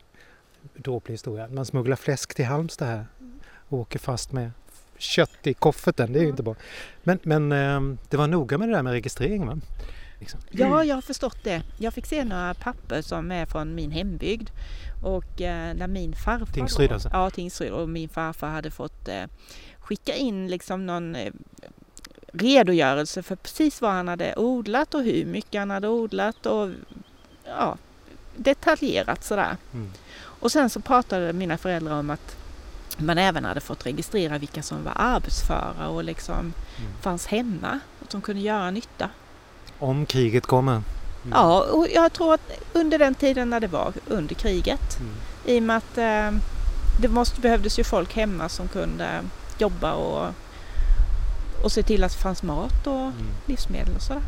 Dråplig 0.75 1.13
historia. 1.13 1.47
Man 1.47 1.65
smugglar 1.65 1.95
fläsk 1.95 2.35
till 2.35 2.45
Halmstad 2.45 2.87
här 2.87 3.05
och 3.69 3.79
åker 3.79 3.99
fast 3.99 4.31
med 4.31 4.51
kött 4.97 5.47
i 5.47 5.53
kofferten. 5.53 6.13
Det 6.13 6.19
är 6.19 6.23
ju 6.23 6.29
inte 6.29 6.43
bra. 6.43 6.55
Men, 7.03 7.19
men 7.23 7.51
ehm, 7.51 7.97
det 8.09 8.17
var 8.17 8.27
noga 8.27 8.57
med 8.57 8.69
det 8.69 8.75
där 8.75 8.83
med 8.83 8.93
registrering 8.93 9.45
va? 9.45 9.57
Liksom. 10.19 10.39
Ja, 10.49 10.83
jag 10.83 10.95
har 10.95 11.01
förstått 11.01 11.43
det. 11.43 11.61
Jag 11.77 11.93
fick 11.93 12.05
se 12.05 12.23
några 12.23 12.53
papper 12.53 13.01
som 13.01 13.31
är 13.31 13.45
från 13.45 13.75
min 13.75 13.91
hembygd. 13.91 14.49
Och 15.03 15.41
eh, 15.41 15.73
när 15.75 15.87
min 15.87 16.15
farfar... 16.15 16.53
Tingsryd 16.53 16.91
alltså? 16.91 17.09
Ja, 17.13 17.29
Tingsryd. 17.29 17.71
Och 17.71 17.89
min 17.89 18.09
farfar 18.09 18.49
hade 18.49 18.71
fått 18.71 19.07
eh, 19.07 19.23
skicka 19.79 20.15
in 20.15 20.47
liksom 20.47 20.85
någon 20.85 21.15
eh, 21.15 21.33
redogörelse 22.33 23.23
för 23.23 23.35
precis 23.35 23.81
vad 23.81 23.91
han 23.91 24.07
hade 24.07 24.35
odlat 24.35 24.93
och 24.93 25.03
hur 25.03 25.25
mycket 25.25 25.59
han 25.59 25.69
hade 25.69 25.87
odlat 25.87 26.45
och 26.45 26.69
ja, 27.45 27.77
detaljerat 28.35 29.23
sådär. 29.23 29.57
Mm. 29.73 29.91
Och 30.21 30.51
sen 30.51 30.69
så 30.69 30.79
pratade 30.79 31.33
mina 31.33 31.57
föräldrar 31.57 31.99
om 31.99 32.09
att 32.09 32.37
man 32.97 33.17
även 33.17 33.45
hade 33.45 33.61
fått 33.61 33.85
registrera 33.85 34.37
vilka 34.37 34.63
som 34.63 34.83
var 34.83 34.93
arbetsföra 34.95 35.87
och 35.89 36.03
liksom 36.03 36.53
fanns 37.01 37.27
hemma. 37.27 37.79
Att 38.01 38.09
de 38.09 38.21
kunde 38.21 38.41
göra 38.41 38.71
nytta. 38.71 39.09
Om 39.79 40.05
kriget 40.05 40.45
kommer. 40.45 40.71
Mm. 40.73 40.83
Ja, 41.31 41.61
och 41.71 41.87
jag 41.93 42.13
tror 42.13 42.33
att 42.33 42.51
under 42.73 42.99
den 42.99 43.15
tiden 43.15 43.49
när 43.49 43.59
det 43.59 43.67
var 43.67 43.93
under 44.07 44.35
kriget, 44.35 44.97
Mm. 44.99 45.11
i 45.45 45.59
och 45.59 45.63
med 45.63 45.77
att 45.77 45.97
eh, 45.97 46.39
det 47.01 47.07
måste, 47.07 47.41
behövdes 47.41 47.79
ju 47.79 47.83
folk 47.83 48.13
hemma 48.15 48.49
som 48.49 48.67
kunde 48.67 49.21
jobba 49.57 49.93
och, 49.93 50.27
och 51.63 51.71
se 51.71 51.83
till 51.83 52.03
att 52.03 52.11
det 52.11 52.17
fanns 52.17 52.43
mat 52.43 52.87
och 52.87 52.93
Mm. 52.99 53.13
livsmedel 53.45 53.95
och 53.95 54.01
sådär. 54.01 54.21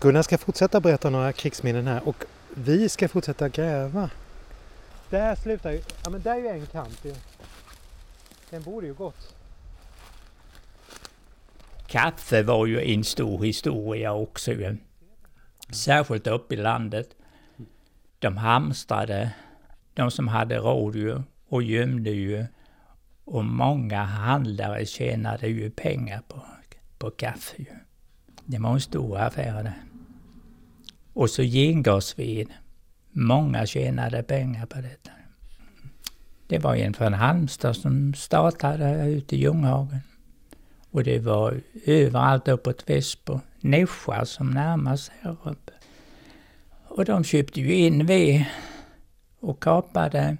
Gunnar 0.00 0.22
ska 0.22 0.38
fortsätta 0.38 0.80
berätta 0.80 1.10
några 1.10 1.32
krigsminnen 1.32 1.86
här 1.86 2.08
och 2.08 2.24
vi 2.54 2.88
ska 2.88 3.08
fortsätta 3.08 3.48
gräva. 3.48 4.10
Där 5.10 5.36
slutar 5.36 5.70
ju, 5.70 5.82
ja 6.04 6.10
men 6.10 6.22
där 6.22 6.32
är 6.34 6.40
ju 6.40 6.48
en 6.48 6.66
kant 6.66 6.98
ju. 7.02 7.14
Den 8.50 8.62
borde 8.62 8.86
ju 8.86 8.94
gått. 8.94 9.34
Kaffe 11.88 12.42
var 12.42 12.66
ju 12.66 12.94
en 12.94 13.04
stor 13.04 13.44
historia 13.44 14.12
också 14.12 14.52
ju. 14.52 14.76
Särskilt 15.70 16.26
uppe 16.26 16.54
i 16.54 16.56
landet. 16.56 17.08
De 18.18 18.36
hamstrade, 18.36 19.34
de 19.94 20.10
som 20.10 20.28
hade 20.28 20.58
råd 20.58 20.96
ju, 20.96 21.22
och 21.48 21.62
gömde 21.62 22.10
ju. 22.10 22.46
Och 23.24 23.44
många 23.44 24.02
handlare 24.02 24.86
tjänade 24.86 25.48
ju 25.48 25.70
pengar 25.70 26.22
på, 26.28 26.42
på 26.98 27.10
kaffe 27.10 27.54
ju. 27.58 27.76
Det 28.44 28.58
var 28.58 28.70
en 28.72 28.80
stor 28.80 29.18
affär 29.18 29.62
det. 29.62 29.74
Och 31.12 31.30
så 31.30 31.42
gengasved. 31.42 32.48
Många 33.10 33.66
tjänade 33.66 34.22
pengar 34.22 34.66
på 34.66 34.80
detta. 34.80 35.10
Det 36.46 36.58
var 36.58 36.76
en 36.76 36.94
från 36.94 37.12
Halmstad 37.12 37.76
som 37.76 38.14
startade 38.14 39.06
ute 39.06 39.36
i 39.36 39.38
Ljunghagen. 39.38 40.00
Och 40.90 41.04
det 41.04 41.18
var 41.18 41.60
överallt 41.86 42.48
uppåt 42.48 42.90
Väsbo. 42.90 43.40
Nässjö 43.60 44.24
som 44.24 44.50
närmast 44.50 45.12
här 45.20 45.36
uppe. 45.44 45.72
Och 46.88 47.04
de 47.04 47.24
köpte 47.24 47.60
ju 47.60 47.74
in 47.74 48.06
ved 48.06 48.44
och 49.40 49.62
kapade. 49.62 50.36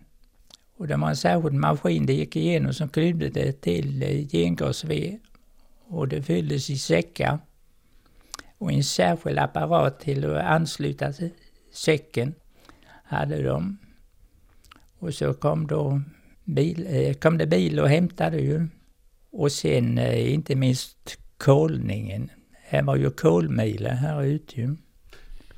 Och 0.76 0.88
det 0.88 0.96
var 0.96 1.08
en 1.08 1.16
särskild 1.16 1.54
maskin 1.54 2.06
det 2.06 2.12
gick 2.12 2.36
igenom 2.36 2.72
som 2.74 2.88
klyvde 2.88 3.28
det 3.28 3.52
till 3.52 4.02
eh, 4.02 4.28
gengasved. 4.28 5.18
Och 5.86 6.08
det 6.08 6.22
fylldes 6.22 6.70
i 6.70 6.78
säckar. 6.78 7.38
Och 8.58 8.72
en 8.72 8.84
särskild 8.84 9.38
apparat 9.38 10.00
till 10.00 10.24
att 10.24 10.44
ansluta 10.44 11.12
säcken 11.72 12.34
hade 13.04 13.42
de. 13.42 13.78
Och 14.98 15.14
så 15.14 15.34
kom 15.34 15.66
då 15.66 16.00
bil, 16.44 16.86
eh, 16.90 17.14
kom 17.14 17.38
det 17.38 17.46
bil 17.46 17.80
och 17.80 17.88
hämtade 17.88 18.40
ju. 18.40 18.68
Och 19.30 19.52
sen 19.52 19.98
eh, 19.98 20.32
inte 20.32 20.54
minst 20.54 21.18
kolningen. 21.36 22.30
Här 22.62 22.82
var 22.82 22.96
ju 22.96 23.10
kolmilen 23.10 23.96
här 23.96 24.22
ute 24.22 24.60
ju. 24.60 24.76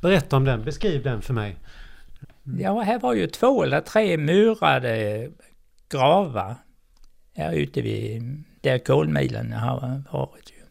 Berätta 0.01 0.37
om 0.37 0.45
den, 0.45 0.65
beskriv 0.65 1.03
den 1.03 1.23
för 1.23 1.35
mig. 1.35 1.57
Ja, 2.59 2.81
här 2.81 2.99
var 2.99 3.15
ju 3.15 3.27
två 3.27 3.63
eller 3.63 3.81
tre 3.81 4.17
murade 4.17 5.29
gravar 5.89 6.55
här 7.35 7.53
ute 7.53 7.83
vid 7.83 8.43
där 8.61 8.79
kolmilen 8.79 9.53
har 9.53 10.03
varit. 10.13 10.51
Ju. 10.51 10.65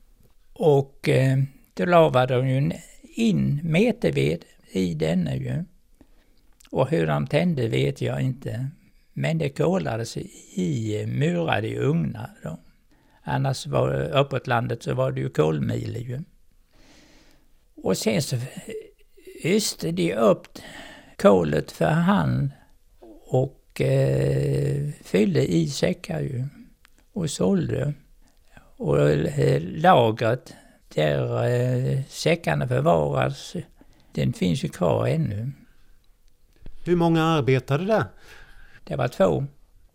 Och 0.53 1.09
eh, 1.09 1.37
då 1.73 1.85
lavade 1.85 2.35
de 2.35 2.49
ju 2.49 2.71
in 3.15 3.59
meterved 3.63 4.45
i 4.71 4.93
denna 4.93 5.35
ju. 5.35 5.63
Och 6.71 6.89
hur 6.89 7.07
de 7.07 7.27
tände 7.27 7.67
vet 7.67 8.01
jag 8.01 8.21
inte. 8.21 8.69
Men 9.13 9.37
det 9.37 9.49
kolades 9.49 10.17
i 10.17 11.05
murade 11.07 11.75
ugnar 11.77 12.31
då. 12.43 12.59
Annars 13.29 13.67
var 13.67 14.17
uppåt 14.17 14.47
landet 14.47 14.83
så 14.83 14.93
var 14.93 15.11
det 15.11 15.21
ju 15.21 15.29
kolmil 15.29 15.95
ju. 16.09 16.19
Och 17.83 17.97
sen 17.97 18.21
så 18.21 18.35
öste 19.43 19.91
de 19.91 20.15
upp 20.15 20.47
kolet 21.17 21.71
för 21.71 21.85
hand 21.85 22.51
och 23.25 23.81
eh, 23.81 24.89
fyllde 25.03 25.53
i 25.53 25.67
säckar 25.67 26.19
ju. 26.19 26.47
Och 27.13 27.29
sålde. 27.29 27.93
Och 28.77 28.99
eh, 29.09 29.61
lagret 29.61 30.53
där 30.93 31.45
eh, 31.45 31.99
säckarna 32.07 32.67
förvaras, 32.67 33.55
den 34.11 34.33
finns 34.33 34.63
ju 34.63 34.69
kvar 34.69 35.07
ännu. 35.07 35.51
Hur 36.85 36.95
många 36.95 37.23
arbetade 37.23 37.85
där? 37.85 38.05
Det 38.83 38.95
var 38.95 39.07
två. 39.07 39.45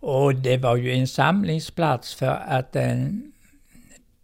Och 0.07 0.35
det 0.35 0.57
var 0.57 0.77
ju 0.77 0.93
en 0.93 1.07
samlingsplats 1.07 2.15
för 2.15 2.43
att 2.47 2.77
eh, 2.77 2.97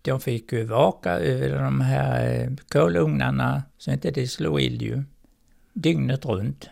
de 0.03 0.21
fick 0.21 0.53
ju 0.53 0.65
vaka 0.65 1.11
över 1.11 1.63
de 1.63 1.81
här 1.81 2.41
eh, 2.41 2.51
kolugnarna 2.69 3.63
så 3.79 3.91
inte 3.91 4.11
det 4.11 4.27
slog 4.27 4.61
ill 4.61 4.83
ju. 4.83 5.03
Dygnet 5.73 6.25
runt. 6.25 6.69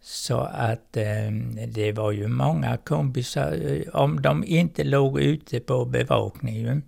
Så 0.00 0.38
att 0.40 0.96
eh, 0.96 1.30
det 1.68 1.92
var 1.92 2.12
ju 2.12 2.28
många 2.28 2.76
kompisar, 2.76 3.52
eh, 3.52 3.94
om 3.94 4.22
de 4.22 4.44
inte 4.44 4.84
låg 4.84 5.20
ute 5.20 5.60
på 5.60 5.84
bevakning 5.84 6.54
ju, 6.54 6.80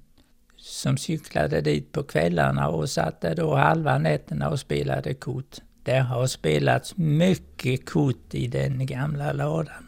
som 0.57 0.97
cyklade 0.97 1.61
dit 1.61 1.93
på 1.93 2.03
kvällarna 2.03 2.69
och 2.69 2.91
satt 2.91 3.21
där 3.21 3.35
då 3.35 3.55
halva 3.55 3.99
nätterna 3.99 4.51
och 4.51 4.61
spelade 4.61 5.15
kort. 5.15 5.57
Det 5.83 5.99
har 5.99 6.27
spelats 6.27 6.97
mycket 6.97 7.91
kort 7.91 8.35
i 8.35 8.47
den 8.47 8.87
gamla 8.87 9.33
ladan. 9.33 9.84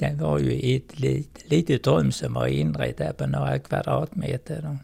Det 0.00 0.16
var 0.20 0.38
ju 0.38 0.76
ett 0.76 0.98
litet, 0.98 1.50
litet 1.50 1.86
rum 1.86 2.12
som 2.12 2.34
var 2.34 2.46
inrett 2.46 2.96
där 2.96 3.12
på 3.12 3.26
några 3.26 3.58
kvadratmeter. 3.58 4.62
Då. 4.62 4.76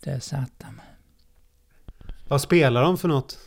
Där 0.00 0.20
satt 0.20 0.52
de. 0.58 0.80
Vad 2.28 2.40
spelar 2.40 2.82
de 2.82 2.98
för 2.98 3.08
något? 3.08 3.38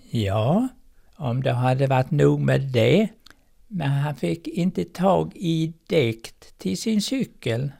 Ja, 0.10 0.68
om 1.16 1.44
det 1.44 1.52
hade 1.52 1.88
varit 1.88 2.12
nog 2.12 2.40
med 2.40 2.62
det 2.62 3.10
men 3.68 3.90
han 3.90 4.16
fick 4.16 4.48
inte 4.48 4.86
tag 4.86 5.32
i 5.36 5.74
däck 5.88 6.34
till 6.58 6.78
sin 6.78 7.02
cykel. 7.02 7.72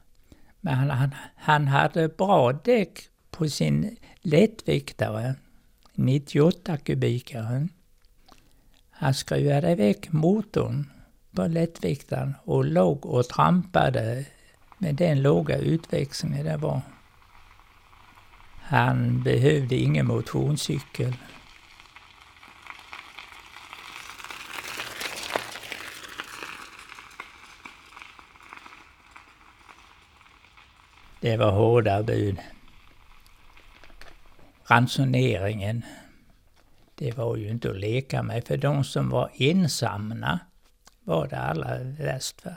Men 0.60 0.74
han, 0.74 0.90
han, 0.90 1.14
han 1.36 1.68
hade 1.68 2.08
bra 2.08 2.52
däck 2.52 2.98
på 3.30 3.48
sin 3.48 3.96
lättviktare, 4.20 5.34
98 5.94 6.76
kubikaren. 6.76 7.68
Han 8.90 9.14
skruvade 9.14 9.74
väck 9.74 10.12
motorn 10.12 10.90
på 11.34 11.46
lättviktaren 11.46 12.34
och 12.44 12.64
låg 12.64 13.06
och 13.06 13.28
trampade 13.28 14.24
med 14.78 14.94
den 14.94 15.22
låga 15.22 15.58
utväxlingen 15.58 16.44
det 16.44 16.56
var. 16.56 16.80
Han 18.62 19.22
behövde 19.22 19.76
ingen 19.76 20.06
motionscykel. 20.06 21.16
Det 31.20 31.36
var 31.36 31.50
hårda 31.50 32.02
bud. 32.02 32.38
Ransoneringen, 34.64 35.82
det 36.94 37.16
var 37.16 37.36
ju 37.36 37.48
inte 37.48 37.70
att 37.70 37.76
leka 37.76 38.22
med. 38.22 38.46
För 38.46 38.56
de 38.56 38.84
som 38.84 39.10
var 39.10 39.30
ensamma 39.34 40.38
var 41.04 41.28
det 41.28 41.38
allra 41.38 41.78
värst 41.78 42.40
för. 42.40 42.56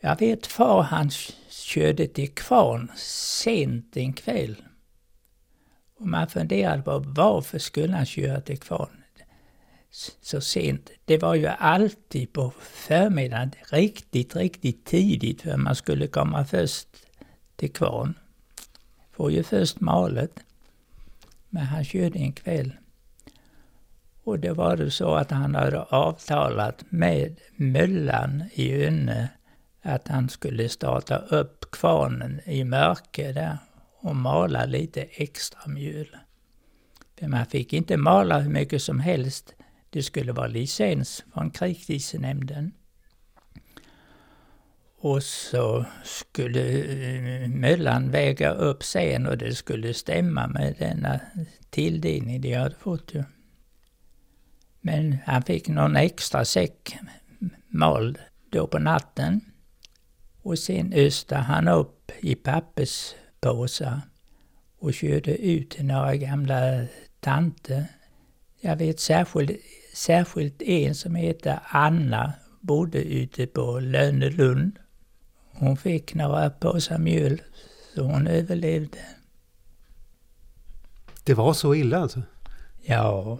Jag 0.00 0.18
vet 0.18 0.46
far 0.46 0.82
han 0.82 1.10
körde 1.48 2.06
till 2.06 2.34
kvarn 2.34 2.92
sent 2.96 3.96
en 3.96 4.12
kväll. 4.12 4.56
Och 5.98 6.06
man 6.06 6.28
funderade 6.28 6.82
på 6.82 6.98
varför 6.98 7.58
skulle 7.58 7.92
han 7.96 8.06
köra 8.06 8.40
till 8.40 8.58
kvarn 8.58 9.02
så 10.20 10.40
sent. 10.40 10.90
Det 11.04 11.18
var 11.18 11.34
ju 11.34 11.46
alltid 11.46 12.32
på 12.32 12.52
förmiddagen, 12.60 13.52
riktigt, 13.70 14.36
riktigt 14.36 14.84
tidigt 14.84 15.42
för 15.42 15.56
man 15.56 15.76
skulle 15.76 16.06
komma 16.06 16.44
först 16.44 16.88
till 17.56 17.72
kvarn. 17.72 18.14
Får 19.12 19.32
ju 19.32 19.42
först 19.42 19.80
malet. 19.80 20.40
Men 21.48 21.66
han 21.66 21.84
körde 21.84 22.18
en 22.18 22.32
kväll. 22.32 22.72
Och 24.26 24.38
det 24.38 24.52
var 24.52 24.76
det 24.76 24.90
så 24.90 25.14
att 25.14 25.30
han 25.30 25.54
hade 25.54 25.82
avtalat 25.82 26.84
med 26.88 27.40
Möllan 27.56 28.44
i 28.54 28.84
Önne 28.84 29.28
att 29.82 30.08
han 30.08 30.28
skulle 30.28 30.68
starta 30.68 31.16
upp 31.18 31.70
kvarnen 31.70 32.40
i 32.44 32.64
mörker 32.64 33.32
där 33.32 33.58
och 34.00 34.16
mala 34.16 34.64
lite 34.64 35.02
extra 35.02 35.60
mjöl. 35.66 36.16
För 37.18 37.28
man 37.28 37.46
fick 37.46 37.72
inte 37.72 37.96
mala 37.96 38.38
hur 38.38 38.50
mycket 38.50 38.82
som 38.82 39.00
helst. 39.00 39.54
Det 39.90 40.02
skulle 40.02 40.32
vara 40.32 40.46
licens 40.46 41.24
från 41.32 41.50
krigsdisnämnden. 41.50 42.72
Och 44.98 45.22
så 45.22 45.84
skulle 46.04 46.84
eh, 46.84 47.48
möllan 47.48 48.10
väga 48.10 48.50
upp 48.50 48.82
sen 48.82 49.26
och 49.26 49.38
det 49.38 49.54
skulle 49.54 49.94
stämma 49.94 50.46
med 50.46 50.74
denna 50.78 51.20
tilldelning 51.70 52.40
de 52.40 52.54
hade 52.54 52.74
fått. 52.74 53.14
Ju. 53.14 53.22
Men 54.86 55.18
han 55.24 55.42
fick 55.42 55.68
någon 55.68 55.96
extra 55.96 56.44
säck 56.44 56.96
mal 57.68 58.18
då 58.50 58.66
på 58.66 58.78
natten. 58.78 59.40
Och 60.42 60.58
sen 60.58 60.92
öste 60.92 61.36
han 61.36 61.68
upp 61.68 62.12
i 62.20 62.34
papperspåsar 62.34 64.00
och 64.78 64.94
körde 64.94 65.36
ut 65.36 65.70
till 65.70 65.84
några 65.84 66.16
gamla 66.16 66.86
tanter. 67.20 67.84
Jag 68.60 68.76
vet 68.76 69.00
särskilt, 69.00 69.50
särskilt 69.94 70.62
en 70.62 70.94
som 70.94 71.14
heter 71.14 71.58
Anna, 71.64 72.32
bodde 72.60 73.02
ute 73.02 73.46
på 73.46 73.80
Lönelund. 73.80 74.78
Hon 75.52 75.76
fick 75.76 76.14
några 76.14 76.50
påsar 76.50 76.98
mjöl, 76.98 77.42
så 77.94 78.02
hon 78.02 78.26
överlevde. 78.26 78.98
Det 81.24 81.34
var 81.34 81.52
så 81.52 81.74
illa 81.74 81.98
alltså? 81.98 82.22
Ja, 82.82 83.38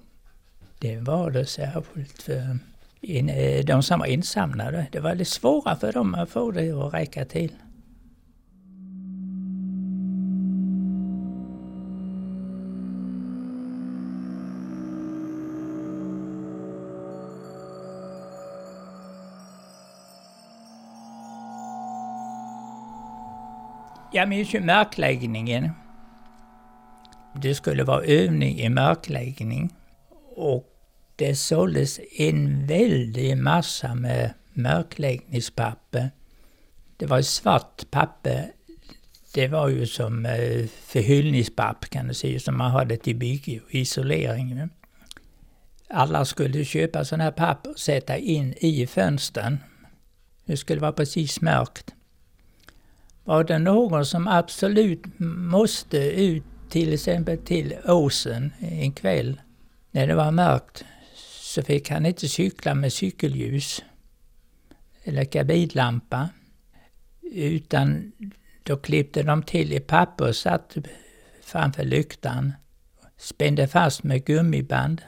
det 0.79 0.97
var 1.01 1.31
det 1.31 1.47
särskilt 1.47 2.23
för 2.23 2.59
in, 3.01 3.29
eh, 3.29 3.65
de 3.65 3.83
som 3.83 4.01
var 4.01 4.07
insamlade. 4.07 4.87
Det 4.93 5.01
var 5.01 5.15
lite 5.15 5.31
svårare 5.31 5.77
för 5.77 5.93
dem 5.93 6.15
att 6.15 6.31
få 6.31 6.51
det 6.51 6.71
att 6.71 6.95
räcka 6.95 7.25
till. 7.25 7.53
Jag 24.13 24.29
minns 24.29 24.55
ju 24.55 24.61
mörkläggningen. 24.61 25.71
Det 27.35 27.55
skulle 27.55 27.85
vara 27.85 28.05
övning 28.05 28.59
i 28.59 28.69
mörkläggning. 28.69 29.73
Och 30.37 30.65
det 31.17 31.37
såldes 31.37 32.01
en 32.19 32.67
väldig 32.67 33.37
massa 33.37 33.95
med 33.95 34.35
mörkläggningspapper. 34.53 36.11
Det 36.97 37.07
var 37.07 37.23
svart 37.23 37.91
papper. 37.91 38.53
Det 39.35 39.49
var 39.49 39.69
ju 39.69 39.87
som 39.87 40.27
eh, 40.27 40.67
förhyllningspapper 40.67 41.89
kan 41.89 42.09
du 42.09 42.15
säga, 42.15 42.41
som 42.41 42.59
man 42.59 42.71
hade 42.71 42.97
till 42.97 43.17
bygge 43.17 43.61
och 43.61 43.75
isolering. 43.75 44.69
Alla 45.89 46.25
skulle 46.25 46.65
köpa 46.65 47.05
sådana 47.05 47.25
här 47.25 47.31
papper 47.31 47.71
och 47.71 47.79
sätta 47.79 48.17
in 48.17 48.55
i 48.57 48.87
fönstren. 48.87 49.59
Det 50.45 50.57
skulle 50.57 50.81
vara 50.81 50.93
precis 50.93 51.41
mörkt. 51.41 51.95
Var 53.25 53.45
det 53.45 53.59
någon 53.59 54.07
som 54.07 54.29
absolut 54.29 55.03
måste 55.19 55.99
ut 55.99 56.45
till 56.71 56.93
exempel 56.93 57.39
till 57.39 57.75
åsen 57.85 58.53
en 58.59 58.93
kväll 58.93 59.41
när 59.97 60.07
det 60.07 60.15
var 60.15 60.31
mörkt 60.31 60.85
så 61.41 61.63
fick 61.63 61.91
han 61.91 62.07
inte 62.07 62.29
cykla 62.29 62.75
med 62.75 62.93
cykelljus 62.93 63.85
eller 65.05 65.25
kabinlampa 65.25 66.29
utan 67.23 68.13
då 68.63 68.77
klippte 68.77 69.23
de 69.23 69.43
till 69.43 69.73
i 69.73 69.81
papper 69.81 70.29
och 70.29 70.37
satt 70.37 70.77
framför 71.43 71.85
lyktan, 71.85 72.53
spände 73.17 73.69
fast 73.69 74.03
med 74.03 74.25
gummiband, 74.25 75.03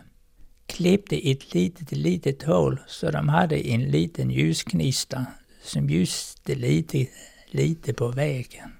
klippte 0.67 1.31
ett 1.31 1.55
litet, 1.55 1.93
litet 1.93 2.43
hål 2.43 2.81
så 2.87 3.11
de 3.11 3.29
hade 3.29 3.69
en 3.69 3.91
liten 3.91 4.31
ljusknista 4.31 5.27
som 5.63 5.91
ljuste 5.91 6.55
lite 6.55 7.07
lite 7.51 7.95
på 7.95 8.09
vägen. 8.09 8.78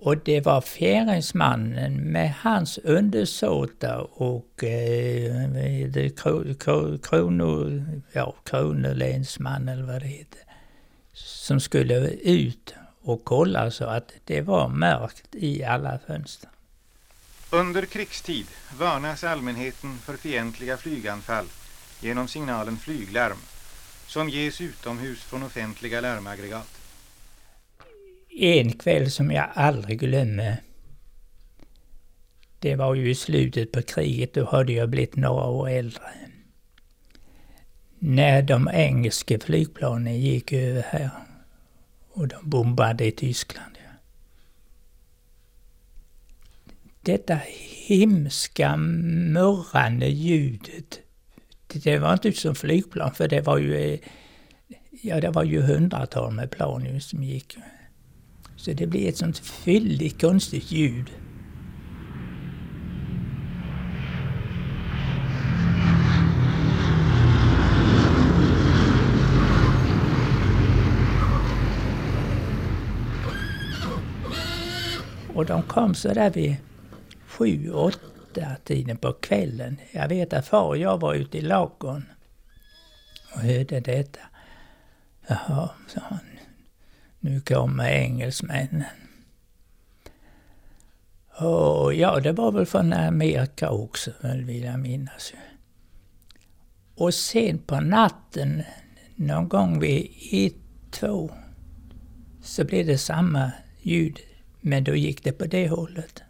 Och 0.00 0.18
det 0.24 0.40
var 0.40 0.60
fjäringsmannen 0.60 1.94
med 2.12 2.34
hans 2.40 2.78
undersåtar 2.78 4.08
och 4.22 4.64
eh, 4.64 6.10
krono, 7.02 7.82
ja, 8.12 8.34
kronolänsman 8.44 9.68
eller 9.68 9.82
vad 9.82 10.02
det 10.02 10.06
heter, 10.06 10.40
som 11.12 11.60
skulle 11.60 11.94
ut 12.10 12.74
och 13.02 13.24
kolla 13.24 13.70
så 13.70 13.84
att 13.84 14.12
det 14.24 14.40
var 14.40 14.68
mörkt 14.68 15.34
i 15.34 15.64
alla 15.64 15.98
fönster. 16.06 16.50
Under 17.50 17.82
krigstid 17.82 18.46
varnas 18.78 19.24
allmänheten 19.24 19.98
för 19.98 20.16
fientliga 20.16 20.76
flyganfall 20.76 21.46
genom 22.00 22.28
signalen 22.28 22.76
flyglarm 22.76 23.38
som 24.06 24.28
ges 24.28 24.60
utomhus 24.60 25.22
från 25.22 25.42
offentliga 25.42 26.00
larmaggregat 26.00 26.77
en 28.38 28.72
kväll 28.72 29.10
som 29.10 29.30
jag 29.30 29.48
aldrig 29.54 30.00
glömmer. 30.00 30.56
Det 32.58 32.76
var 32.76 32.94
ju 32.94 33.10
i 33.10 33.14
slutet 33.14 33.72
på 33.72 33.82
kriget, 33.82 34.34
då 34.34 34.44
hade 34.44 34.72
jag 34.72 34.88
blivit 34.88 35.16
några 35.16 35.44
år 35.44 35.68
äldre. 35.68 36.02
När 37.98 38.42
de 38.42 38.68
engelska 38.72 39.38
flygplanen 39.38 40.20
gick 40.20 40.52
över 40.52 40.82
här 40.82 41.10
och 42.10 42.28
de 42.28 42.50
bombade 42.50 43.06
i 43.06 43.12
Tyskland. 43.12 43.78
Detta 47.02 47.38
hemska 47.86 48.76
murrande 48.76 50.06
ljudet. 50.06 51.00
Det 51.66 51.98
var 51.98 52.12
inte 52.12 52.32
som 52.32 52.54
flygplan 52.54 53.14
för 53.14 53.28
det 53.28 53.40
var 53.40 53.58
ju, 53.58 53.76
eh, 53.76 53.98
ja 54.90 55.20
det 55.20 55.30
var 55.30 55.44
ju 55.44 55.60
hundratal 55.60 56.32
med 56.32 56.50
plan 56.50 57.00
som 57.00 57.24
gick. 57.24 57.56
Så 58.58 58.72
det 58.72 58.86
blir 58.86 59.08
ett 59.08 59.16
sånt 59.16 59.38
fylligt 59.38 60.20
konstigt 60.20 60.70
ljud. 60.70 61.10
Och 75.34 75.46
de 75.46 75.62
kom 75.62 75.94
så 75.94 76.14
där 76.14 76.30
vid 76.30 76.56
sju, 77.26 77.70
åtta 77.72 78.56
tiden 78.64 78.96
på 78.96 79.12
kvällen. 79.12 79.76
Jag 79.92 80.08
vet 80.08 80.32
att 80.32 80.46
far 80.46 80.66
och 80.66 80.78
jag 80.78 81.00
var 81.00 81.14
ute 81.14 81.38
i 81.38 81.40
lagon 81.40 82.04
och 83.34 83.40
hörde 83.40 83.80
detta. 83.80 84.20
Jaha, 85.26 85.70
sa 85.86 86.00
han. 86.00 86.27
Nu 87.20 87.40
kommer 87.40 87.88
engelsmännen. 87.88 88.84
Och 91.40 91.94
ja, 91.94 92.20
det 92.20 92.32
var 92.32 92.52
väl 92.52 92.66
från 92.66 92.92
Amerika 92.92 93.70
också, 93.70 94.10
vill 94.22 94.62
jag 94.62 94.80
minnas. 94.80 95.32
Och 96.94 97.14
sen 97.14 97.58
på 97.58 97.80
natten, 97.80 98.62
någon 99.16 99.48
gång 99.48 99.80
vid 99.80 100.10
ett, 100.32 100.54
två, 100.90 101.30
så 102.42 102.64
blev 102.64 102.86
det 102.86 102.98
samma 102.98 103.52
ljud, 103.82 104.18
men 104.60 104.84
då 104.84 104.94
gick 104.94 105.24
det 105.24 105.32
på 105.32 105.46
det 105.46 105.68
hållet. 105.68 106.22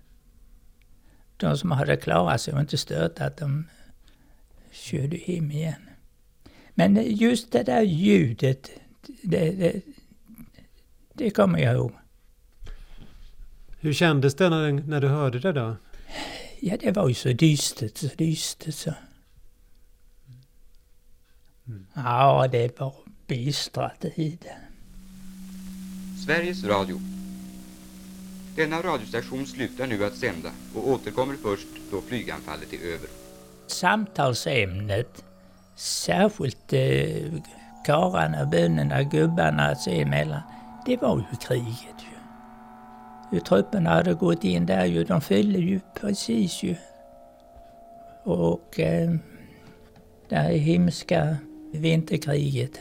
De 1.37 1.59
som 1.59 1.71
hade 1.71 1.97
klarat 1.97 2.41
sig 2.41 2.55
och 2.55 2.61
inte 2.61 2.79
störtat, 2.79 3.37
de 3.37 3.67
körde 4.71 5.17
hem 5.17 5.51
igen. 5.51 5.89
Men 6.75 7.17
just 7.17 7.53
det 7.53 7.63
där 7.63 7.83
ljudet, 7.83 8.71
det, 9.23 9.51
det, 9.51 9.81
det 11.19 11.31
kommer 11.31 11.59
jag 11.59 11.75
ihåg. 11.75 11.93
Hur 13.81 13.93
kändes 13.93 14.35
det 14.35 14.49
när, 14.49 14.73
när 14.73 15.01
du 15.01 15.09
hörde 15.09 15.39
det 15.39 15.53
då? 15.53 15.77
Ja, 16.61 16.77
det 16.81 16.91
var 16.91 17.09
ju 17.09 17.15
så 17.15 17.29
dystert, 17.29 17.97
så 17.97 18.07
dystert 18.17 18.75
så. 18.75 18.95
Mm. 21.67 21.87
Ja, 21.95 22.49
det 22.53 22.81
var 22.81 22.95
bistra 23.27 23.91
tider. 24.01 24.59
Sveriges 26.27 26.65
Radio. 26.65 27.01
Denna 28.57 28.83
radiostation 28.83 29.47
slutar 29.47 29.87
nu 29.87 30.05
att 30.05 30.17
sända 30.17 30.51
och 30.75 30.89
återkommer 30.89 31.35
först 31.43 31.69
då 31.91 32.01
flyganfallet 32.01 32.73
är 32.73 32.87
över. 32.95 33.09
Samtalsämnet, 33.67 35.25
särskilt 35.77 36.73
eh, 36.73 37.33
karlarna, 37.87 38.47
bönorna, 38.47 39.03
gubbarna 39.03 39.75
sig 39.75 40.03
emellan, 40.03 40.43
det 40.87 40.97
var 40.97 41.17
ju 41.17 41.37
kriget 41.37 41.97
ju. 41.99 42.19
Hur 43.31 43.41
trupperna 43.41 43.91
hade 43.91 44.15
gått 44.15 44.45
in 44.45 44.67
där 44.67 44.85
ju, 44.85 45.05
de 45.05 45.21
följde 45.21 45.59
ju 45.59 45.81
precis 45.95 46.63
ju. 46.63 46.77
Och 48.25 48.81
eh, 48.81 49.15
det 50.29 50.37
här 50.37 50.53
hemska 50.53 51.37
vinterkriget. 51.73 52.81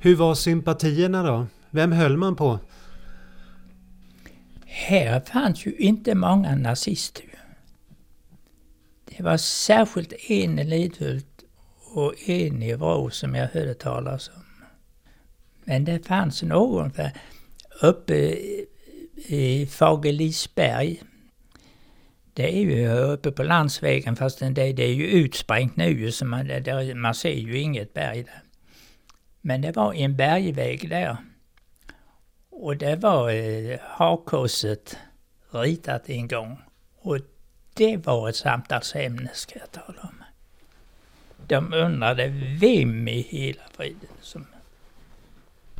Hur 0.00 0.16
var 0.16 0.34
sympatierna 0.34 1.22
då? 1.22 1.46
Vem 1.70 1.92
höll 1.92 2.16
man 2.16 2.36
på? 2.36 2.58
Här 4.66 5.20
fanns 5.20 5.66
ju 5.66 5.72
inte 5.76 6.14
många 6.14 6.56
nazister. 6.56 7.24
Det 9.04 9.22
var 9.22 9.36
särskilt 9.36 10.12
en 10.30 10.58
i 10.58 10.64
Lidhult 10.64 11.44
och 11.94 12.28
en 12.28 12.62
i 12.62 12.74
Vrå 12.74 13.10
som 13.10 13.34
jag 13.34 13.48
hörde 13.48 13.74
talas 13.74 14.30
om. 14.36 14.43
Men 15.64 15.84
det 15.84 16.06
fanns 16.06 16.42
någon 16.42 16.90
för 16.90 17.10
uppe 17.82 18.14
i 19.14 19.66
Fagerlisberg. 19.66 21.02
Det 22.32 22.56
är 22.56 22.60
ju 22.60 22.88
uppe 22.88 23.30
på 23.30 23.42
landsvägen 23.42 24.16
fast 24.16 24.38
det, 24.38 24.72
det 24.72 24.82
är 24.82 24.94
ju 24.94 25.06
utsprängt 25.06 25.76
nu 25.76 26.12
så 26.12 26.24
man, 26.24 26.46
det, 26.46 26.94
man 26.94 27.14
ser 27.14 27.34
ju 27.34 27.58
inget 27.58 27.94
berg 27.94 28.22
där. 28.22 28.42
Men 29.40 29.60
det 29.60 29.72
var 29.72 29.94
en 29.94 30.16
bergväg 30.16 30.88
där. 30.88 31.16
Och 32.50 32.76
det 32.76 32.96
var 32.96 33.30
eh, 33.30 33.78
hakkorset 33.82 34.98
ritat 35.50 36.10
en 36.10 36.28
gång. 36.28 36.58
Och 37.00 37.18
det 37.74 37.96
var 37.96 38.28
ett 38.28 38.36
samtalsämne 38.36 39.30
ska 39.34 39.58
jag 39.58 39.70
tala 39.70 40.00
om. 40.02 40.24
De 41.46 41.72
undrade 41.72 42.28
vem 42.60 43.08
i 43.08 43.20
hela 43.20 43.62
friden 43.76 44.10
som... 44.20 44.46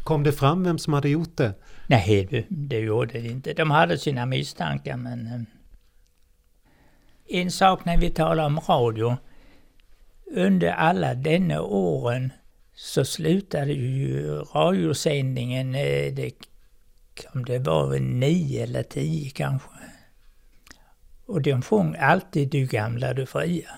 Kom 0.04 0.22
det 0.22 0.32
fram 0.32 0.64
vem 0.64 0.78
som 0.78 0.92
hade 0.92 1.08
gjort 1.08 1.36
det? 1.36 1.54
Nej, 1.86 2.46
det, 2.48 2.78
gjorde 2.78 3.20
det 3.20 3.28
inte. 3.28 3.52
De 3.52 3.70
hade 3.70 3.98
sina 3.98 4.26
misstankar 4.26 4.96
men... 4.96 5.26
Eh, 5.26 5.40
en 7.26 7.50
sak 7.50 7.84
när 7.84 7.96
vi 7.96 8.10
talar 8.10 8.46
om 8.46 8.60
radio. 8.60 9.16
Under 10.26 10.70
alla 10.70 11.14
denna 11.14 11.62
åren 11.62 12.32
så 12.74 13.04
slutade 13.04 13.72
ju 13.72 14.28
radiosändningen, 14.28 15.74
eh, 15.74 16.14
det, 16.14 16.32
om 17.34 17.44
det 17.44 17.58
var 17.58 17.98
nio 17.98 18.62
eller 18.62 18.82
tio 18.82 19.30
kanske. 19.30 19.68
Och 21.26 21.42
de 21.42 21.62
sjöng 21.62 21.96
alltid 21.96 22.50
Du 22.50 22.66
gamla, 22.66 23.14
du 23.14 23.26
fria. 23.26 23.70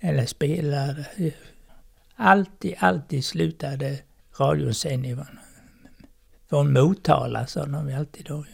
Eller 0.00 0.26
spelade. 0.26 1.04
Alltid, 2.16 2.74
alltid 2.78 3.24
slutade 3.24 3.98
radiosändningen 4.40 5.26
från 6.48 6.72
Motala, 6.72 7.46
sa 7.46 7.66
de 7.66 7.94
alltid 7.94 8.26
då. 8.26 8.44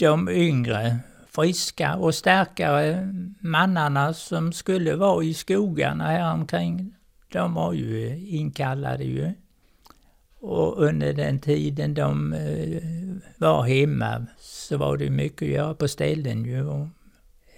De 0.00 0.28
yngre, 0.28 0.98
friska 1.28 1.96
och 1.96 2.14
starkare 2.14 3.12
mannarna 3.40 4.14
som 4.14 4.52
skulle 4.52 4.96
vara 4.96 5.24
i 5.24 5.34
skogarna 5.34 6.06
här 6.06 6.32
omkring, 6.32 6.94
de 7.32 7.54
var 7.54 7.72
ju 7.72 8.18
inkallade 8.28 9.04
ju. 9.04 9.32
Och 10.40 10.82
under 10.84 11.12
den 11.12 11.40
tiden 11.40 11.94
de 11.94 12.32
eh, 12.32 12.82
var 13.38 13.62
hemma 13.62 14.26
så 14.38 14.76
var 14.76 14.96
det 14.96 15.10
mycket 15.10 15.42
att 15.42 15.48
göra 15.48 15.74
på 15.74 15.88
ställen 15.88 16.44
ju. 16.44 16.88